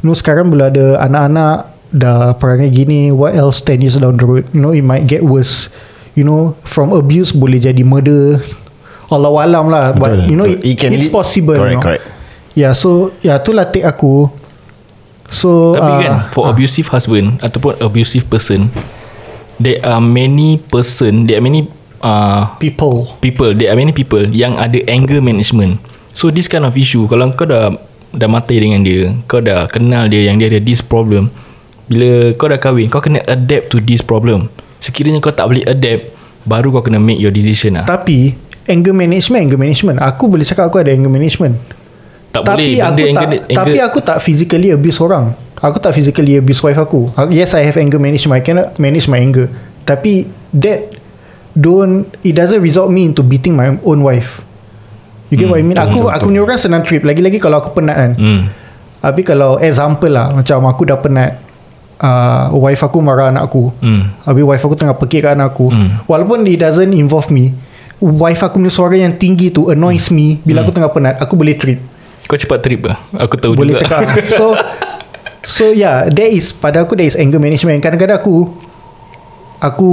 You 0.03 0.11
know 0.11 0.17
sekarang 0.17 0.51
bila 0.51 0.71
ada 0.71 1.03
anak-anak 1.03 1.57
dah 1.91 2.37
perangai 2.37 2.71
gini, 2.71 3.11
what 3.11 3.35
else 3.35 3.59
10 3.65 3.83
years 3.83 3.97
down 3.99 4.19
the 4.19 4.27
road, 4.27 4.45
you 4.55 4.61
know 4.61 4.71
it 4.71 4.85
might 4.85 5.07
get 5.07 5.23
worse. 5.23 5.71
You 6.19 6.27
know 6.27 6.59
from 6.67 6.91
abuse 6.91 7.31
boleh 7.31 7.63
jadi 7.63 7.83
murder. 7.87 8.39
Allah 9.09 9.33
alam 9.41 9.73
lah 9.73 9.97
but 9.97 10.13
Betul. 10.21 10.29
you 10.29 10.37
know 10.37 10.45
it, 10.45 10.61
It 10.61 10.77
can 10.77 10.93
it's 10.93 11.09
lead- 11.09 11.17
possible 11.17 11.57
Correct, 11.57 11.73
you 11.73 11.81
know. 11.81 11.87
correct. 11.87 12.05
Ya 12.53 12.69
so 12.75 13.15
ya 13.25 13.39
tu 13.41 13.57
lah 13.57 13.71
take 13.71 13.87
aku. 13.89 14.29
So 15.29 15.77
Tapi 15.77 15.93
uh, 15.93 15.99
kan 16.01 16.15
For 16.33 16.49
abusive 16.49 16.89
husband 16.89 17.37
Ataupun 17.45 17.77
abusive 17.85 18.25
person 18.25 18.73
There 19.61 19.77
are 19.85 20.01
many 20.01 20.57
person 20.57 21.29
There 21.29 21.37
are 21.37 21.45
many 21.45 21.69
uh, 22.01 22.57
people 22.57 23.13
People 23.21 23.53
There 23.53 23.69
are 23.69 23.77
many 23.77 23.93
people 23.93 24.25
Yang 24.25 24.57
ada 24.57 24.79
anger 24.89 25.21
management 25.21 25.85
So 26.19 26.35
this 26.35 26.51
kind 26.51 26.67
of 26.67 26.75
issue 26.75 27.07
Kalau 27.07 27.31
kau 27.39 27.47
dah 27.47 27.71
Dah 28.11 28.27
mati 28.27 28.59
dengan 28.59 28.83
dia 28.83 29.15
Kau 29.31 29.39
dah 29.39 29.71
kenal 29.71 30.11
dia 30.11 30.27
Yang 30.27 30.37
dia 30.43 30.49
ada 30.51 30.61
this 30.67 30.83
problem 30.83 31.31
Bila 31.87 32.35
kau 32.35 32.51
dah 32.51 32.59
kahwin 32.59 32.91
Kau 32.91 32.99
kena 32.99 33.23
adapt 33.23 33.71
to 33.71 33.79
this 33.79 34.03
problem 34.03 34.51
Sekiranya 34.83 35.23
kau 35.23 35.31
tak 35.31 35.47
boleh 35.47 35.63
adapt 35.63 36.11
Baru 36.43 36.75
kau 36.75 36.83
kena 36.83 36.99
make 36.99 37.23
your 37.23 37.31
decision 37.31 37.79
lah 37.79 37.87
Tapi 37.87 38.49
anger 38.69 38.93
management 38.93 39.49
anger 39.49 39.59
management. 39.59 39.97
Aku 40.05 40.29
boleh 40.29 40.45
cakap 40.45 40.69
aku 40.69 40.79
ada 40.79 40.93
anger 40.93 41.09
management. 41.09 41.57
Tak 42.31 42.45
tapi 42.45 42.77
boleh 42.77 42.85
aku 42.85 42.93
tak 42.93 43.09
anger, 43.09 43.25
anger, 43.25 43.57
tapi 43.57 43.79
aku 43.81 43.99
tak 44.05 44.19
physically 44.21 44.69
abuse 44.71 45.01
orang. 45.01 45.33
Aku 45.59 45.81
tak 45.81 45.97
physically 45.97 46.37
abuse 46.37 46.61
wife 46.61 46.79
aku. 46.79 47.09
Aku- 47.17 47.33
Yes 47.33 47.57
I 47.57 47.65
have 47.65 47.81
anger 47.81 47.99
management. 47.99 48.37
I 48.39 48.45
cannot 48.45 48.77
manage 48.77 49.09
my 49.09 49.19
anger. 49.19 49.49
Tapi 49.89 50.29
that 50.53 50.93
don't 51.57 52.07
it 52.23 52.37
doesn't 52.37 52.61
result 52.61 52.93
me 52.93 53.09
into 53.09 53.25
beating 53.25 53.57
my 53.57 53.81
own 53.83 54.05
wife. 54.05 54.45
You 55.29 55.37
get 55.37 55.47
what 55.47 55.61
I 55.61 55.65
mean? 55.65 55.77
Aku 55.77 56.09
aku 56.09 56.29
ni 56.29 56.41
orang 56.41 56.57
senang 56.57 56.81
trip. 56.81 57.05
Lagi-lagi 57.05 57.37
kalau 57.37 57.61
aku 57.61 57.77
penat 57.77 57.97
kan. 57.97 58.13
hmm. 58.17 58.43
Tapi 58.99 59.23
kalau 59.23 59.63
example 59.63 60.11
lah 60.11 60.35
Macam 60.35 60.67
aku 60.67 60.83
dah 60.83 60.99
penat 60.99 61.39
uh, 62.03 62.51
Wife 62.51 62.83
aku 62.83 62.99
marah 62.99 63.31
anak 63.31 63.47
aku 63.47 63.71
Hmm. 63.79 64.11
Habis 64.27 64.43
wife 64.43 64.65
aku 64.67 64.75
tengah 64.75 64.99
pekik 64.99 65.23
kat 65.23 65.39
anak 65.39 65.55
aku 65.55 65.71
Hmm. 65.71 66.03
Walaupun 66.05 66.43
it 66.45 66.59
doesn't 66.59 66.91
involve 66.91 67.31
me 67.31 67.55
Wife 67.99 68.43
aku 68.43 68.59
punya 68.59 68.71
suara 68.71 68.95
yang 68.95 69.15
tinggi 69.15 69.51
tu 69.51 69.71
Annoys 69.71 70.11
me 70.11 70.43
Bila 70.43 70.63
aku 70.63 70.75
tengah 70.75 70.91
penat 70.91 71.15
Aku 71.19 71.39
boleh 71.39 71.55
trip 71.55 71.79
Kau 72.27 72.35
cepat 72.35 72.59
trip 72.59 72.91
lah 72.91 72.99
Aku 73.17 73.39
tahu 73.39 73.55
Boleh 73.55 73.79
juga 73.79 73.87
cakap 73.87 74.07
So 74.35 74.59
So 75.59 75.65
yeah 75.71 76.11
That 76.11 76.31
is 76.31 76.51
Pada 76.51 76.83
aku 76.83 76.99
that 76.99 77.07
is 77.07 77.15
anger 77.15 77.39
management 77.39 77.79
Kadang-kadang 77.79 78.19
aku 78.19 78.51
Aku 79.59 79.91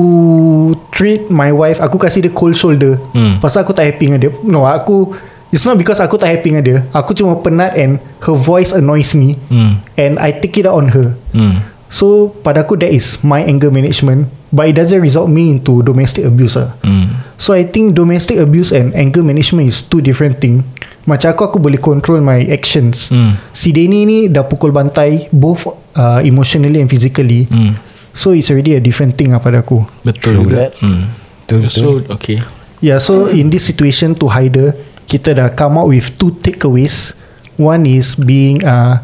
Treat 0.94 1.28
my 1.28 1.50
wife 1.52 1.82
Aku 1.82 1.98
kasih 1.98 2.26
dia 2.26 2.34
cold 2.34 2.56
shoulder 2.56 2.98
Hmm. 3.12 3.42
Pasal 3.42 3.66
aku 3.66 3.74
tak 3.74 3.90
happy 3.90 4.10
dengan 4.10 4.22
dia 4.22 4.32
No 4.46 4.66
aku 4.66 5.12
It's 5.50 5.64
not 5.64 5.80
because 5.80 6.02
aku 6.02 6.18
tak 6.18 6.30
happy 6.36 6.54
dengan 6.54 6.64
dia 6.66 6.78
Aku 6.92 7.16
cuma 7.16 7.40
penat 7.40 7.74
And 7.76 7.98
her 8.24 8.36
voice 8.36 8.72
annoys 8.72 9.14
me 9.14 9.38
hmm. 9.50 9.82
And 9.96 10.18
I 10.20 10.36
take 10.36 10.58
it 10.58 10.66
out 10.66 10.78
on 10.78 10.90
her 10.94 11.18
Hmm. 11.34 11.66
So 11.86 12.34
pada 12.42 12.66
aku 12.66 12.78
that 12.82 12.90
is 12.90 13.22
my 13.22 13.42
anger 13.42 13.70
management 13.70 14.28
But 14.50 14.72
it 14.72 14.76
doesn't 14.80 15.02
result 15.04 15.28
me 15.28 15.52
into 15.52 15.82
domestic 15.82 16.24
abuse 16.24 16.56
lah 16.56 16.74
Hmm. 16.86 17.18
So 17.36 17.52
I 17.52 17.68
think 17.68 17.92
domestic 17.94 18.40
abuse 18.40 18.72
and 18.72 18.96
anger 18.96 19.20
management 19.20 19.68
is 19.68 19.84
two 19.84 20.00
different 20.00 20.40
thing 20.40 20.64
Macam 21.06 21.36
aku 21.36 21.44
aku 21.46 21.58
boleh 21.60 21.78
control 21.78 22.22
my 22.22 22.42
actions 22.48 23.10
Hmm. 23.12 23.36
Si 23.52 23.74
Denny 23.74 24.06
ni 24.06 24.20
dah 24.30 24.46
pukul 24.46 24.72
bantai 24.72 25.28
Both 25.30 25.68
uh, 25.96 26.22
emotionally 26.24 26.80
and 26.80 26.88
physically 26.88 27.50
Hmm. 27.52 27.76
So 28.16 28.32
it's 28.32 28.48
already 28.48 28.80
a 28.80 28.82
different 28.82 29.20
thing 29.20 29.36
lah 29.36 29.44
pada 29.44 29.60
aku 29.60 29.84
Betul 30.08 30.48
juga 30.48 30.72
that. 30.72 30.80
hmm. 30.80 31.04
Betul, 31.46 31.62
So 31.70 31.88
okay 32.16 32.40
Yeah 32.80 32.98
so 32.98 33.28
in 33.28 33.52
this 33.52 33.68
situation 33.68 34.16
to 34.18 34.32
Haider 34.32 34.74
Kita 35.06 35.38
dah 35.38 35.54
come 35.54 35.78
out 35.78 35.92
with 35.92 36.16
two 36.18 36.34
takeaways 36.40 37.14
One 37.60 37.86
is 37.86 38.16
being 38.18 38.64
uh, 38.66 39.04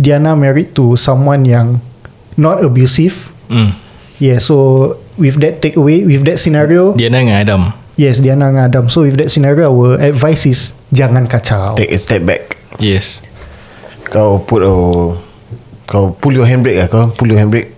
Diana 0.00 0.32
married 0.32 0.72
to 0.78 0.96
someone 0.96 1.44
yang 1.44 1.82
Not 2.38 2.64
abusive 2.64 3.34
hmm. 3.52 3.76
Yeah, 4.22 4.38
so 4.38 5.02
with 5.18 5.42
that 5.42 5.58
takeaway, 5.58 6.06
with 6.06 6.22
that 6.30 6.38
scenario, 6.38 6.94
Diana 6.94 7.26
dengan 7.26 7.42
Adam 7.42 7.62
yes, 7.98 8.22
Diana 8.22 8.54
dengan 8.54 8.70
Adam. 8.70 8.86
So 8.86 9.02
with 9.02 9.18
that 9.18 9.34
scenario, 9.34 9.66
our 9.66 9.98
advice 9.98 10.46
is 10.46 10.78
jangan 10.94 11.26
kacau. 11.26 11.74
Take 11.74 11.90
a 11.90 11.98
step 11.98 12.22
back. 12.22 12.62
Yes 12.80 13.20
Kau 14.08 14.40
put 14.40 14.64
a 14.64 14.74
Kau 15.88 16.16
pull 16.16 16.32
your 16.32 16.48
handbrake 16.48 16.80
lah 16.80 16.88
Kau 16.88 17.12
pull 17.12 17.28
your 17.28 17.40
handbrake 17.40 17.71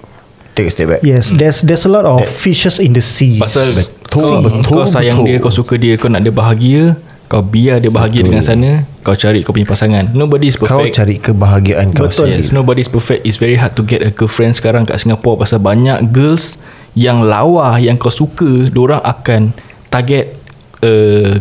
Take 0.54 0.66
a 0.66 0.72
step 0.72 0.86
back 0.88 1.00
Yes, 1.02 1.34
there's 1.34 1.60
there's 1.60 1.82
a 1.82 1.90
lot 1.90 2.06
of 2.06 2.22
That- 2.22 2.30
fishes 2.30 2.78
in 2.78 2.94
the 2.94 3.02
sea. 3.02 3.36
Pasal 3.36 3.66
Betul, 3.74 4.22
kau, 4.22 4.38
betul, 4.40 4.62
kau 4.62 4.86
sayang 4.86 5.22
betul. 5.22 5.28
dia 5.28 5.36
Kau 5.42 5.50
suka 5.50 5.74
dia 5.74 5.94
Kau 5.98 6.06
nak 6.06 6.22
dia 6.22 6.30
bahagia 6.30 6.94
Kau 7.26 7.42
biar 7.42 7.82
dia 7.82 7.90
bahagia 7.90 8.22
betul. 8.22 8.30
dengan 8.30 8.44
sana 8.46 8.70
Kau 9.02 9.18
cari 9.18 9.42
kau 9.42 9.50
punya 9.50 9.66
pasangan 9.66 10.14
Nobody 10.14 10.48
is 10.48 10.56
Kau 10.56 10.70
perfect 10.70 10.94
cari 10.94 11.18
kebahagiaan 11.18 11.90
kau 11.90 12.06
Betul. 12.06 12.30
sendiri 12.30 12.40
Yes, 12.46 12.54
nobody 12.54 12.80
is 12.80 12.88
perfect. 12.88 13.26
It's 13.26 13.36
very 13.36 13.58
hard 13.58 13.74
to 13.74 13.82
get 13.82 14.00
a 14.00 14.14
girlfriend 14.14 14.54
sekarang 14.54 14.86
kat 14.86 15.02
Singapore 15.02 15.36
pasal 15.36 15.58
banyak 15.58 16.14
girls 16.14 16.56
yang 16.94 17.26
lawa 17.26 17.74
yang 17.82 17.98
kau 17.98 18.06
suka, 18.06 18.70
orang 18.70 19.02
akan 19.02 19.50
target 19.90 20.30
a 20.78 20.94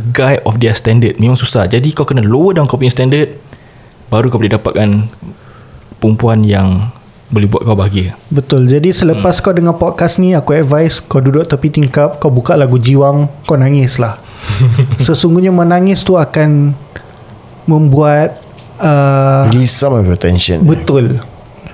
guy 0.10 0.41
of 0.49 0.58
their 0.58 0.73
standard. 0.73 1.13
Memang 1.21 1.38
susah. 1.38 1.69
Jadi 1.69 1.93
kau 1.93 2.10
kena 2.10 2.26
lower 2.26 2.58
down 2.58 2.65
kau 2.65 2.82
punya 2.82 2.89
standard 2.89 3.38
baru 4.10 4.34
kau 4.34 4.41
boleh 4.41 4.58
dapatkan 4.58 4.89
perempuan 6.02 6.41
yang 6.41 6.89
boleh 7.34 7.50
buat 7.50 7.65
kau 7.65 7.74
bahagia. 7.74 8.13
Betul. 8.30 8.69
Jadi 8.69 8.93
selepas 8.93 9.34
Hmm. 9.34 9.43
kau 9.43 9.52
dengar 9.52 9.76
podcast 9.76 10.22
ni, 10.22 10.32
aku 10.32 10.54
advise 10.54 11.02
kau 11.02 11.17
duduk 11.17 11.43
tepi 11.43 11.74
tingkap, 11.74 12.22
kau 12.22 12.30
buka 12.30 12.54
lagu 12.54 12.78
Jiwang, 12.78 13.26
kau 13.43 13.58
nangis 13.58 13.98
lah. 13.98 14.22
Sesungguhnya 15.02 15.50
menangis 15.50 16.06
tu 16.06 16.13
akan 16.13 16.78
membuat 17.65 18.38
uh, 18.78 19.48
Release 19.50 19.72
some 19.72 19.96
of 19.96 20.04
your 20.04 20.19
tension 20.19 20.62
betul. 20.62 21.24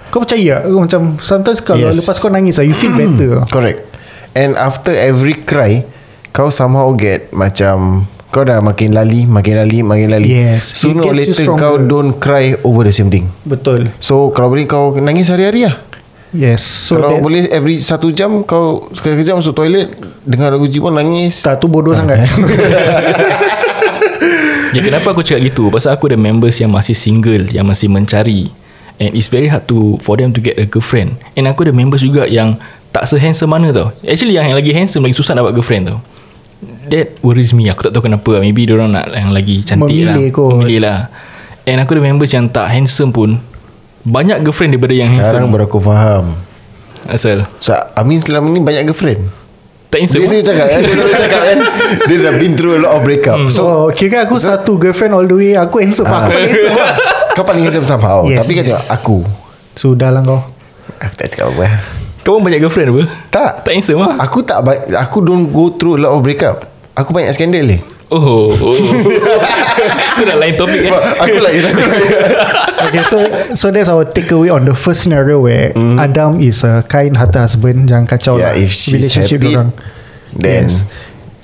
Kau 0.10 0.22
percaya? 0.22 0.62
Kau 0.64 0.82
macam 0.82 1.18
sometimes 1.20 1.60
kalau 1.60 1.90
Yes. 1.90 1.98
lepas 2.00 2.16
kau 2.18 2.30
nangis, 2.30 2.56
lah, 2.56 2.66
you 2.66 2.74
feel 2.74 2.94
better. 2.94 3.42
Correct 3.50 3.90
And 4.32 4.54
after 4.54 4.94
every 4.94 5.34
cry 5.36 5.82
Kau 6.30 6.54
somehow 6.54 6.94
get 6.94 7.34
Macam 7.34 8.06
Kau 8.30 8.46
dah 8.46 8.62
makin 8.62 8.94
lali 8.94 9.26
Makin 9.26 9.54
lali 9.58 9.82
Makin 9.82 10.08
lali 10.10 10.30
Yes. 10.30 10.78
Sooner 10.78 11.02
or 11.02 11.18
later. 11.18 11.50
Kau 11.58 11.82
don't 11.82 12.14
cry 12.16 12.54
Over 12.62 12.86
the 12.86 12.94
same 12.94 13.10
thing 13.10 13.26
Betul. 13.42 13.90
So 13.98 14.30
kalau 14.30 14.54
boleh 14.54 14.66
kau 14.66 14.94
Nangis 14.96 15.28
hari-hari 15.28 15.66
lah 15.66 15.82
Yes. 16.30 16.62
So 16.62 17.02
Kalau 17.02 17.18
that, 17.18 17.26
boleh 17.26 17.42
Every 17.50 17.82
satu 17.82 18.14
jam 18.14 18.46
Kau 18.46 18.86
sekejap 18.94 19.34
masuk 19.34 19.58
toilet 19.58 19.90
Dengar 20.22 20.54
lagu 20.54 20.70
jiwang 20.70 20.94
nangis 20.94 21.42
tak 21.42 21.58
tu 21.58 21.66
bodoh 21.66 21.98
sangat. 21.98 22.30
Ya 24.70 24.86
kenapa 24.86 25.10
aku 25.10 25.26
cakap 25.26 25.42
gitu 25.42 25.74
Pasal 25.74 25.98
aku 25.98 26.06
ada 26.06 26.18
members 26.20 26.62
yang 26.62 26.70
masih 26.70 26.94
single 26.94 27.50
Yang 27.50 27.66
masih 27.66 27.88
mencari 27.90 28.54
And 29.02 29.18
it's 29.18 29.26
very 29.26 29.50
hard 29.50 29.66
to 29.66 29.98
For 29.98 30.14
them 30.14 30.30
to 30.30 30.40
get 30.40 30.62
a 30.62 30.70
girlfriend 30.70 31.18
And 31.34 31.50
aku 31.50 31.66
ada 31.66 31.74
members 31.74 32.06
juga 32.06 32.30
yang 32.30 32.62
Tak 32.94 33.10
se-handsome 33.10 33.50
mana 33.50 33.74
tau 33.74 33.90
Actually 34.06 34.38
yang, 34.38 34.46
yang 34.46 34.54
lagi 34.54 34.70
handsome 34.70 35.02
Lagi 35.02 35.18
susah 35.18 35.34
dapat 35.34 35.58
girlfriend 35.58 35.90
tau 35.90 35.98
That 36.90 37.08
worries 37.22 37.54
me. 37.54 37.70
Aku 37.70 37.86
tak 37.86 37.94
tahu 37.94 38.10
kenapa. 38.10 38.42
Maybe 38.42 38.66
orang 38.70 38.94
nak 38.94 39.14
Yang 39.14 39.32
lagi 39.32 39.56
cantik 39.62 39.86
Memilih 39.86 40.10
lah 40.10 40.34
kot. 40.34 40.50
Memilih 40.58 40.80
lah. 40.82 40.98
And 41.70 41.78
aku 41.78 41.94
ada 41.94 42.02
members 42.02 42.32
yang 42.34 42.50
tak 42.50 42.66
handsome 42.74 43.14
pun. 43.14 43.38
Banyak 44.02 44.42
girlfriend 44.42 44.74
daripada 44.74 44.96
yang 44.98 45.12
Sekarang 45.14 45.46
handsome. 45.46 45.54
baru 45.54 45.64
aku 45.70 45.80
faham. 45.80 46.26
Asal? 47.06 47.46
So, 47.62 47.78
Amin 47.94 48.20
selama 48.20 48.50
ni 48.50 48.60
banyak 48.60 48.90
girlfriend. 48.90 49.22
Tak 49.90 50.06
handsome 50.06 50.22
Dia 50.22 50.30
sendiri 50.30 50.46
cakap 50.46 50.68
kan 50.70 50.82
Dia 50.86 50.94
selalu 50.94 51.14
cakap 51.18 51.42
kan? 51.42 51.58
Dia 52.06 52.18
dah 52.22 52.34
been 52.38 52.54
through 52.54 52.78
a 52.78 52.82
lot 52.86 52.94
of 52.94 53.02
breakup. 53.02 53.42
So 53.50 53.58
So 53.58 53.66
kira 53.90 54.30
aku 54.30 54.38
satu 54.38 54.78
girlfriend 54.78 55.18
all 55.18 55.26
the 55.26 55.34
way 55.34 55.58
Aku 55.58 55.82
handsome 55.82 56.06
Ah. 56.06 56.30
Aku 56.30 56.30
paling 56.30 56.46
handsome 56.46 56.78
lah. 56.78 56.94
Kau 57.38 57.44
paling 57.46 57.64
handsome 57.66 57.88
somehow. 57.90 58.20
Yes, 58.30 58.46
Tapi 58.46 58.54
kan 58.54 58.64
yes. 58.66 58.70
tengok 58.70 58.86
aku. 58.94 59.18
Sudah 59.74 60.10
lah 60.14 60.22
kau. 60.22 60.46
Aku 61.02 61.14
tak 61.18 61.28
cakap 61.34 61.56
apa. 61.56 61.66
Kau 62.22 62.38
pun 62.38 62.42
banyak 62.46 62.62
girlfriend 62.62 62.94
apa? 62.94 63.04
Tak. 63.34 63.52
Tak 63.66 63.72
handsome 63.74 63.98
lah. 63.98 64.14
Aku 64.22 64.46
tak 64.46 64.62
Aku 64.94 65.26
don't 65.26 65.50
go 65.50 65.74
through 65.74 65.98
a 65.98 66.06
lot 66.06 66.14
of 66.14 66.22
breakup 66.22 66.69
Aku 67.00 67.16
banyak 67.16 67.32
skandal 67.32 67.64
ni 67.64 67.80
Oh, 68.10 68.50
oh. 68.50 68.74
Itu 70.18 70.24
dah 70.26 70.38
lain 70.42 70.58
topik 70.58 70.82
kan 70.82 70.98
Aku 71.24 71.38
lain 71.38 71.62
Aku 71.62 71.78
lain 71.78 72.04
Okay 72.90 73.04
so 73.06 73.18
So 73.54 73.70
that's 73.70 73.86
our 73.86 74.02
takeaway 74.02 74.50
On 74.50 74.66
the 74.66 74.74
first 74.74 75.06
scenario 75.06 75.46
Where 75.46 75.70
Adam 75.78 76.42
is 76.42 76.66
a 76.66 76.82
Kind 76.90 77.22
hearted 77.22 77.38
husband 77.38 77.86
Jangan 77.86 78.10
kacau 78.10 78.42
Yeah 78.42 78.50
lah 78.50 78.54
if 78.58 78.74
she's 78.74 79.06
Relationship 79.06 79.46
happy 79.46 79.54
orang 79.54 79.70
Then 80.34 80.66
Yes. 80.66 80.82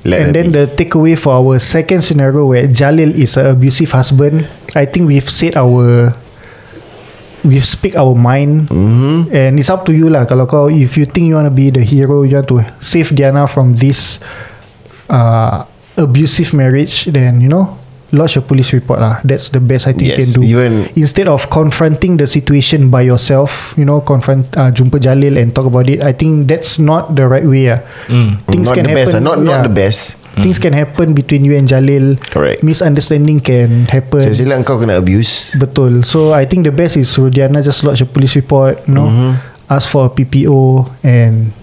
Let 0.06 0.18
And 0.26 0.28
then 0.34 0.50
be. 0.50 0.58
the 0.58 0.64
takeaway 0.74 1.14
For 1.14 1.38
our 1.38 1.62
second 1.62 2.02
scenario 2.02 2.50
Where 2.50 2.66
Jalil 2.66 3.14
is 3.14 3.38
a 3.38 3.54
abusive 3.54 3.94
husband 3.94 4.50
I 4.74 4.90
think 4.90 5.06
we've 5.06 5.30
said 5.30 5.54
our 5.54 6.18
We've 7.46 7.62
speak 7.62 7.94
our 7.94 8.18
mind 8.18 8.74
mm-hmm. 8.74 9.30
And 9.30 9.62
it's 9.62 9.70
up 9.70 9.86
to 9.86 9.94
you 9.94 10.10
lah 10.10 10.26
Kalau 10.26 10.50
kau 10.50 10.66
If 10.66 10.98
you 10.98 11.06
think 11.06 11.30
you 11.30 11.38
want 11.38 11.46
to 11.46 11.54
be 11.54 11.70
the 11.70 11.86
hero 11.86 12.26
You 12.26 12.42
want 12.42 12.50
to 12.50 12.66
Save 12.82 13.14
Diana 13.14 13.46
from 13.46 13.78
this 13.78 14.18
uh, 15.10 15.64
Abusive 15.96 16.52
marriage 16.54 17.06
Then 17.08 17.40
you 17.40 17.48
know 17.48 17.78
Lodge 18.14 18.38
a 18.38 18.44
police 18.44 18.72
report 18.72 19.02
lah 19.02 19.20
That's 19.26 19.50
the 19.50 19.60
best 19.60 19.88
I 19.90 19.96
think 19.96 20.08
you 20.08 20.16
Yes, 20.16 20.32
can 20.32 20.32
do 20.40 20.42
even- 20.46 20.88
Instead 20.96 21.28
of 21.28 21.50
confronting 21.50 22.16
the 22.16 22.28
situation 22.30 22.88
by 22.94 23.02
yourself 23.04 23.74
You 23.76 23.84
know 23.84 24.00
Confront 24.00 24.46
uh, 24.56 24.72
Jumpa 24.72 25.02
Jalil 25.02 25.36
and 25.42 25.52
talk 25.56 25.66
about 25.66 25.90
it 25.90 26.00
I 26.06 26.12
think 26.14 26.48
that's 26.48 26.78
not 26.80 27.16
the 27.18 27.28
right 27.28 27.44
way 27.44 27.72
ah. 27.74 27.80
Hmm. 28.08 28.40
Things 28.52 28.70
Not 28.72 28.76
can 28.78 28.86
the 28.88 28.96
best 28.96 29.12
happen 29.18 29.26
ah. 29.26 29.30
Not 29.34 29.38
not 29.44 29.58
yeah. 29.64 29.68
the 29.68 29.74
best 29.74 30.16
Things 30.36 30.60
can 30.60 30.76
happen 30.76 31.16
between 31.16 31.48
you 31.48 31.56
and 31.56 31.64
Jalil 31.64 32.20
Correct. 32.28 32.60
Misunderstanding 32.60 33.40
can 33.40 33.88
happen 33.88 34.20
Sila 34.36 34.60
kau 34.68 34.76
kena 34.84 35.00
abuse 35.00 35.50
Betul 35.56 36.04
So 36.04 36.36
I 36.36 36.44
think 36.44 36.68
the 36.68 36.76
best 36.76 37.00
is 37.00 37.08
Rudiana 37.16 37.64
just 37.64 37.88
lodge 37.88 38.04
a 38.04 38.08
police 38.08 38.36
report 38.36 38.84
You 38.86 39.00
know 39.00 39.08
Mm-hmm. 39.08 39.32
Ask 39.72 39.90
for 39.90 40.06
a 40.08 40.12
PPO 40.14 40.92
And 41.02 41.56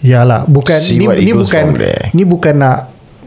Ya 0.00 0.24
lah 0.24 0.48
Bukan 0.48 0.80
See 0.80 0.96
ni, 0.96 1.06
ni 1.06 1.32
bukan. 1.36 1.76
Ni 2.16 2.22
bukan 2.24 2.54
nak 2.56 2.78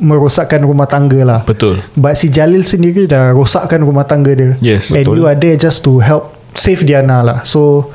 Merosakkan 0.02 0.66
rumah 0.66 0.90
tangga 0.90 1.22
lah 1.22 1.40
Betul 1.46 1.80
But 1.94 2.18
si 2.18 2.28
Jalil 2.34 2.66
sendiri 2.66 3.06
dah 3.06 3.30
rosakkan 3.32 3.86
rumah 3.86 4.04
tangga 4.10 4.34
dia. 4.34 4.58
Yes, 4.60 4.90
And 4.90 5.06
betul. 5.06 5.16
you 5.22 5.26
are 5.30 5.38
there 5.38 5.54
just 5.56 5.86
to 5.86 6.02
help 6.02 6.34
save 6.58 6.82
Diana 6.86 7.22
lah. 7.22 7.38
So 7.46 7.90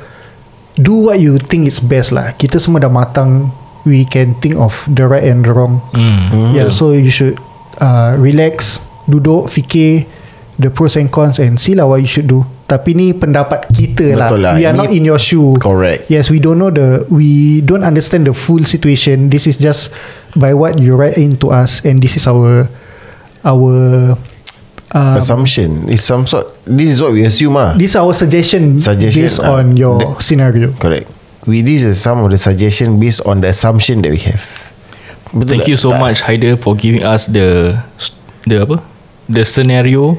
do 0.79 1.11
what 1.11 1.19
you 1.19 1.39
think 1.39 1.67
is 1.67 1.83
best 1.83 2.15
lah. 2.15 2.31
Kita 2.35 2.55
semua 2.59 2.79
dah 2.79 2.91
matang. 2.91 3.51
We 3.87 4.03
can 4.03 4.35
think 4.39 4.59
of 4.59 4.75
the 4.91 5.07
right 5.07 5.23
and 5.23 5.43
the 5.43 5.55
wrong. 5.55 5.79
hmm. 5.95 6.51
Yeah, 6.51 6.67
so 6.71 6.91
you 6.91 7.07
should 7.11 7.39
uh, 7.79 8.15
relax, 8.19 8.83
duduk, 9.07 9.47
fikir 9.47 10.03
the 10.59 10.67
pros 10.67 10.99
and 10.99 11.07
cons 11.07 11.39
and 11.39 11.55
see 11.55 11.75
lah 11.75 11.87
what 11.87 12.03
you 12.03 12.07
should 12.11 12.27
do. 12.27 12.43
Tapi 12.69 12.93
ni 12.93 13.17
pendapat 13.17 13.65
kita 13.73 14.13
lah. 14.13 14.29
Betul 14.29 14.39
lah. 14.45 14.53
We 14.53 14.69
are 14.69 14.77
Ini- 14.77 14.77
not 14.77 14.89
in 14.93 15.01
your 15.01 15.17
shoe. 15.17 15.57
Correct. 15.57 16.05
Yes, 16.05 16.29
we 16.29 16.37
don't 16.37 16.61
know 16.61 16.69
the 16.69 17.01
we 17.09 17.59
don't 17.65 17.81
understand 17.81 18.29
the 18.29 18.35
full 18.37 18.61
situation. 18.61 19.33
This 19.33 19.49
is 19.49 19.57
just 19.57 19.89
by 20.37 20.53
what 20.53 20.77
you 20.77 20.93
write 20.93 21.17
in 21.17 21.41
to 21.41 21.49
us, 21.49 21.81
and 21.81 21.97
this 21.97 22.13
is 22.13 22.29
our 22.29 22.69
our 23.41 23.73
uh, 24.93 25.15
Assumption 25.17 25.87
It's 25.87 26.03
some 26.03 26.27
sort 26.27 26.49
This 26.65 26.93
is 26.93 26.97
what 27.01 27.13
we 27.13 27.23
assume 27.23 27.55
ah. 27.55 27.71
this 27.77 27.93
is 27.93 27.97
our 27.97 28.11
suggestion, 28.11 28.77
Suggestion, 28.77 29.23
based 29.25 29.39
ah. 29.39 29.61
on 29.61 29.77
your 29.77 29.95
The- 30.01 30.19
scenario. 30.19 30.73
Correct 30.75 31.07
We 31.47 31.61
These 31.63 31.87
are 31.87 31.95
some 31.95 32.19
of 32.19 32.29
the 32.29 32.37
suggestion 32.37 32.99
Based 32.99 33.23
on 33.23 33.39
the 33.41 33.49
assumption 33.49 34.01
that 34.03 34.11
we 34.11 34.19
have 34.27 34.43
Betul 35.31 35.45
Thank 35.55 35.61
tak? 35.65 35.69
you 35.71 35.77
so 35.79 35.93
Tak. 35.95 36.01
much 36.03 36.17
Haider 36.25 36.57
for 36.59 36.73
giving 36.75 37.05
us 37.05 37.29
the 37.31 37.79
the 38.43 38.65
apa? 38.65 38.81
The 39.29 39.45
scenario 39.45 40.17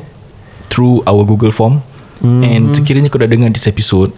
through 0.71 1.03
our 1.03 1.27
Google 1.27 1.51
form. 1.51 1.83
Mm-hmm. 2.21 2.43
And 2.43 2.63
sekiranya 2.73 3.09
kau 3.09 3.19
dah 3.19 3.27
dengar 3.27 3.49
this 3.49 3.65
episode, 3.65 4.13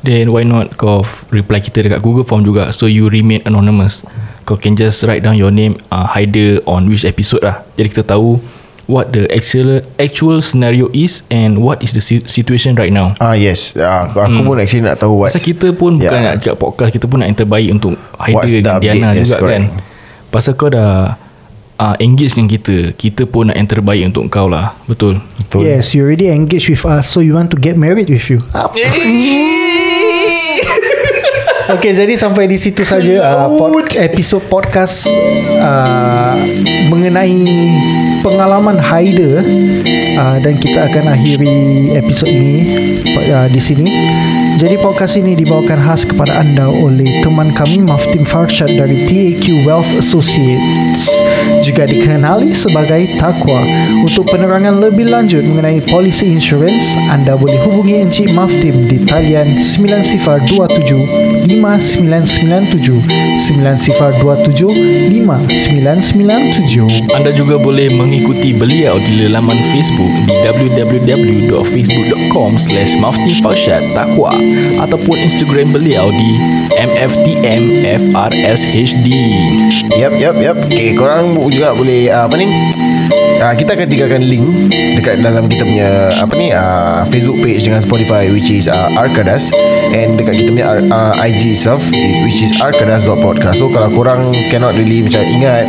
then 0.00 0.30
why 0.30 0.42
not 0.42 0.74
kau 0.74 1.02
reply 1.28 1.58
kita 1.58 1.82
dekat 1.82 2.00
Google 2.00 2.22
form 2.22 2.42
juga 2.42 2.70
so 2.70 2.86
you 2.86 3.06
remain 3.06 3.42
anonymous. 3.44 4.06
Kau 4.42 4.54
can 4.54 4.74
just 4.74 5.02
write 5.04 5.22
down 5.22 5.34
your 5.34 5.50
name 5.50 5.78
uh, 5.90 6.06
Haider 6.06 6.58
on 6.64 6.86
which 6.86 7.02
episode 7.02 7.42
lah. 7.42 7.62
Jadi 7.74 7.90
kita 7.90 8.04
tahu 8.06 8.38
what 8.86 9.14
the 9.14 9.30
actual 9.30 9.86
actual 9.98 10.42
scenario 10.42 10.90
is 10.90 11.22
and 11.30 11.58
what 11.58 11.78
is 11.78 11.94
the 11.94 12.02
si- 12.02 12.26
situation 12.26 12.74
right 12.74 12.90
now. 12.90 13.14
Ah 13.22 13.38
yes 13.38 13.78
ah, 13.78 14.10
Aku 14.10 14.42
pun 14.42 14.58
actually 14.58 14.82
nak 14.82 14.98
tahu 14.98 15.14
what 15.14 15.30
Pasal 15.30 15.46
kita 15.46 15.70
pun 15.70 16.02
bukan 16.02 16.10
Yeah. 16.10 16.26
nak 16.26 16.42
cakap 16.42 16.58
podcast 16.58 16.90
Kita 16.90 17.06
pun 17.06 17.22
nak 17.22 17.30
yang 17.30 17.38
terbaik 17.38 17.68
untuk 17.70 17.94
Haider 18.18 18.50
the 18.50 18.58
dan? 18.66 18.78
Diana 18.82 19.08
Yes, 19.14 19.30
juga 19.30 19.36
correct. 19.38 19.54
kan 19.54 19.64
Pasal 20.34 20.52
kau 20.58 20.66
dah 20.66 21.14
uh, 21.80 21.96
Engage 21.96 22.36
dengan 22.36 22.52
kita 22.52 22.92
Kita 22.92 23.24
pun 23.24 23.48
nak 23.48 23.56
yang 23.56 23.64
terbaik 23.64 24.04
untuk 24.12 24.28
kau 24.28 24.46
lah. 24.52 24.76
Betul? 24.84 25.24
Betul. 25.40 25.64
Yes, 25.64 25.96
you 25.96 26.04
already 26.04 26.28
engaged 26.28 26.68
with 26.68 26.84
us, 26.84 27.08
so 27.08 27.24
you 27.24 27.32
want 27.32 27.48
to 27.48 27.58
get 27.58 27.80
married 27.80 28.12
with 28.12 28.28
you. 28.28 28.44
Okay, 31.70 31.94
jadi 31.94 32.18
sampai 32.18 32.50
di 32.50 32.58
situ 32.58 32.82
saja 32.82 33.22
uh, 33.22 33.46
pod, 33.54 33.94
episod 33.94 34.42
podcast 34.50 35.06
uh, 35.62 36.34
mengenai 36.90 37.46
pengalaman 38.26 38.74
Haider 38.74 39.38
uh, 40.18 40.36
dan 40.42 40.58
kita 40.58 40.90
akan 40.90 41.14
akhiri 41.14 41.94
episod 41.94 42.26
ini 42.26 42.58
uh, 43.06 43.46
di 43.46 43.62
sini. 43.62 43.86
Jadi 44.58 44.82
podcast 44.82 45.14
ini 45.14 45.38
dibawakan 45.38 45.78
khas 45.78 46.02
kepada 46.02 46.42
anda 46.42 46.66
oleh 46.66 47.22
teman 47.22 47.54
kami 47.54 47.86
Maftim 47.86 48.26
Farshad 48.26 48.74
dari 48.74 49.06
TAQ 49.06 49.62
Wealth 49.62 49.94
Associates 49.94 51.19
juga 51.70 51.86
dikenali 51.86 52.50
sebagai 52.50 53.14
Takwa. 53.14 53.62
Untuk 54.02 54.26
penerangan 54.26 54.82
lebih 54.82 55.06
lanjut 55.06 55.46
mengenai 55.46 55.78
polisi 55.86 56.26
insurance, 56.26 56.98
anda 57.06 57.38
boleh 57.38 57.62
hubungi 57.62 58.02
Encik 58.02 58.34
Maftim 58.34 58.90
di 58.90 58.98
talian 59.06 59.54
9027 59.54 61.46
5997 61.46 63.38
9027 63.38 65.14
5997 65.14 67.06
Anda 67.14 67.30
juga 67.30 67.54
boleh 67.54 67.86
mengikuti 67.94 68.50
beliau 68.50 68.98
di 68.98 69.30
laman 69.30 69.62
Facebook 69.70 70.10
di 70.26 70.34
www.facebook.com 70.42 72.58
slash 72.58 72.98
Takwa 73.94 74.34
ataupun 74.82 75.22
Instagram 75.22 75.70
beliau 75.70 76.10
di 76.10 76.34
MFTMFRSHD 76.74 79.06
Yap 80.00 80.16
yap 80.16 80.36
yap. 80.40 80.56
Okay 80.70 80.96
korang 80.96 81.36
juga 81.60 81.76
boleh 81.76 82.08
uh, 82.08 82.24
Apa 82.24 82.34
ni? 82.40 82.48
Uh, 83.36 83.52
Kita 83.52 83.76
akan 83.76 83.86
tinggalkan 83.92 84.24
link 84.24 84.72
Dekat 84.96 85.20
dalam 85.20 85.44
kita 85.44 85.68
punya 85.68 86.08
Apa 86.16 86.32
ni? 86.40 86.48
Uh, 86.56 87.04
Facebook 87.12 87.44
page 87.44 87.60
dengan 87.68 87.84
Spotify 87.84 88.32
Which 88.32 88.48
is 88.48 88.64
uh, 88.64 88.88
Arkadas. 88.96 89.52
And 89.92 90.16
dekat 90.16 90.40
kita 90.40 90.48
punya 90.56 90.66
uh, 90.88 91.12
IG 91.20 91.52
itself 91.52 91.84
Which 92.24 92.40
is 92.40 92.56
arkadas.podcast 92.56 93.60
So 93.60 93.68
kalau 93.68 93.92
korang 93.92 94.32
Cannot 94.48 94.80
really 94.80 95.04
macam 95.04 95.20
ingat 95.28 95.68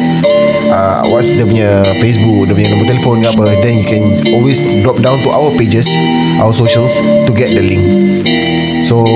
uh, 0.71 1.03
What's 1.11 1.27
dia 1.27 1.43
punya 1.43 1.83
Facebook 1.99 2.47
Dia 2.47 2.55
punya 2.55 2.69
nombor 2.71 2.87
telefon 2.87 3.15
ke 3.19 3.27
apa 3.27 3.45
Then 3.59 3.83
you 3.83 3.85
can 3.85 4.03
always 4.31 4.63
Drop 4.87 5.03
down 5.03 5.19
to 5.27 5.29
our 5.35 5.51
pages 5.59 5.91
Our 6.39 6.55
socials 6.55 6.95
To 7.27 7.31
get 7.35 7.51
the 7.51 7.63
link 7.65 7.83
So 8.91 9.07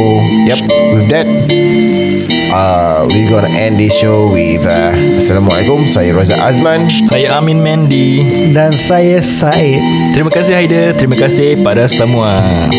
Yep 0.47 0.71
With 0.95 1.11
that 1.11 1.27
uh, 2.55 3.03
we're 3.11 3.27
gonna 3.27 3.51
end 3.51 3.75
this 3.75 3.91
show 3.99 4.31
with 4.31 4.63
uh, 4.63 4.95
Assalamualaikum. 5.19 5.91
Saya 5.91 6.15
Raza 6.15 6.39
Azman. 6.39 6.87
Saya 6.87 7.35
Amin 7.35 7.59
Mandy. 7.59 8.23
Dan 8.55 8.79
saya 8.79 9.19
Said. 9.19 9.83
Terima 10.15 10.31
kasih 10.31 10.55
Haider. 10.55 10.95
Terima 10.95 11.19
kasih 11.19 11.59
pada 11.59 11.83
semua 11.91 12.71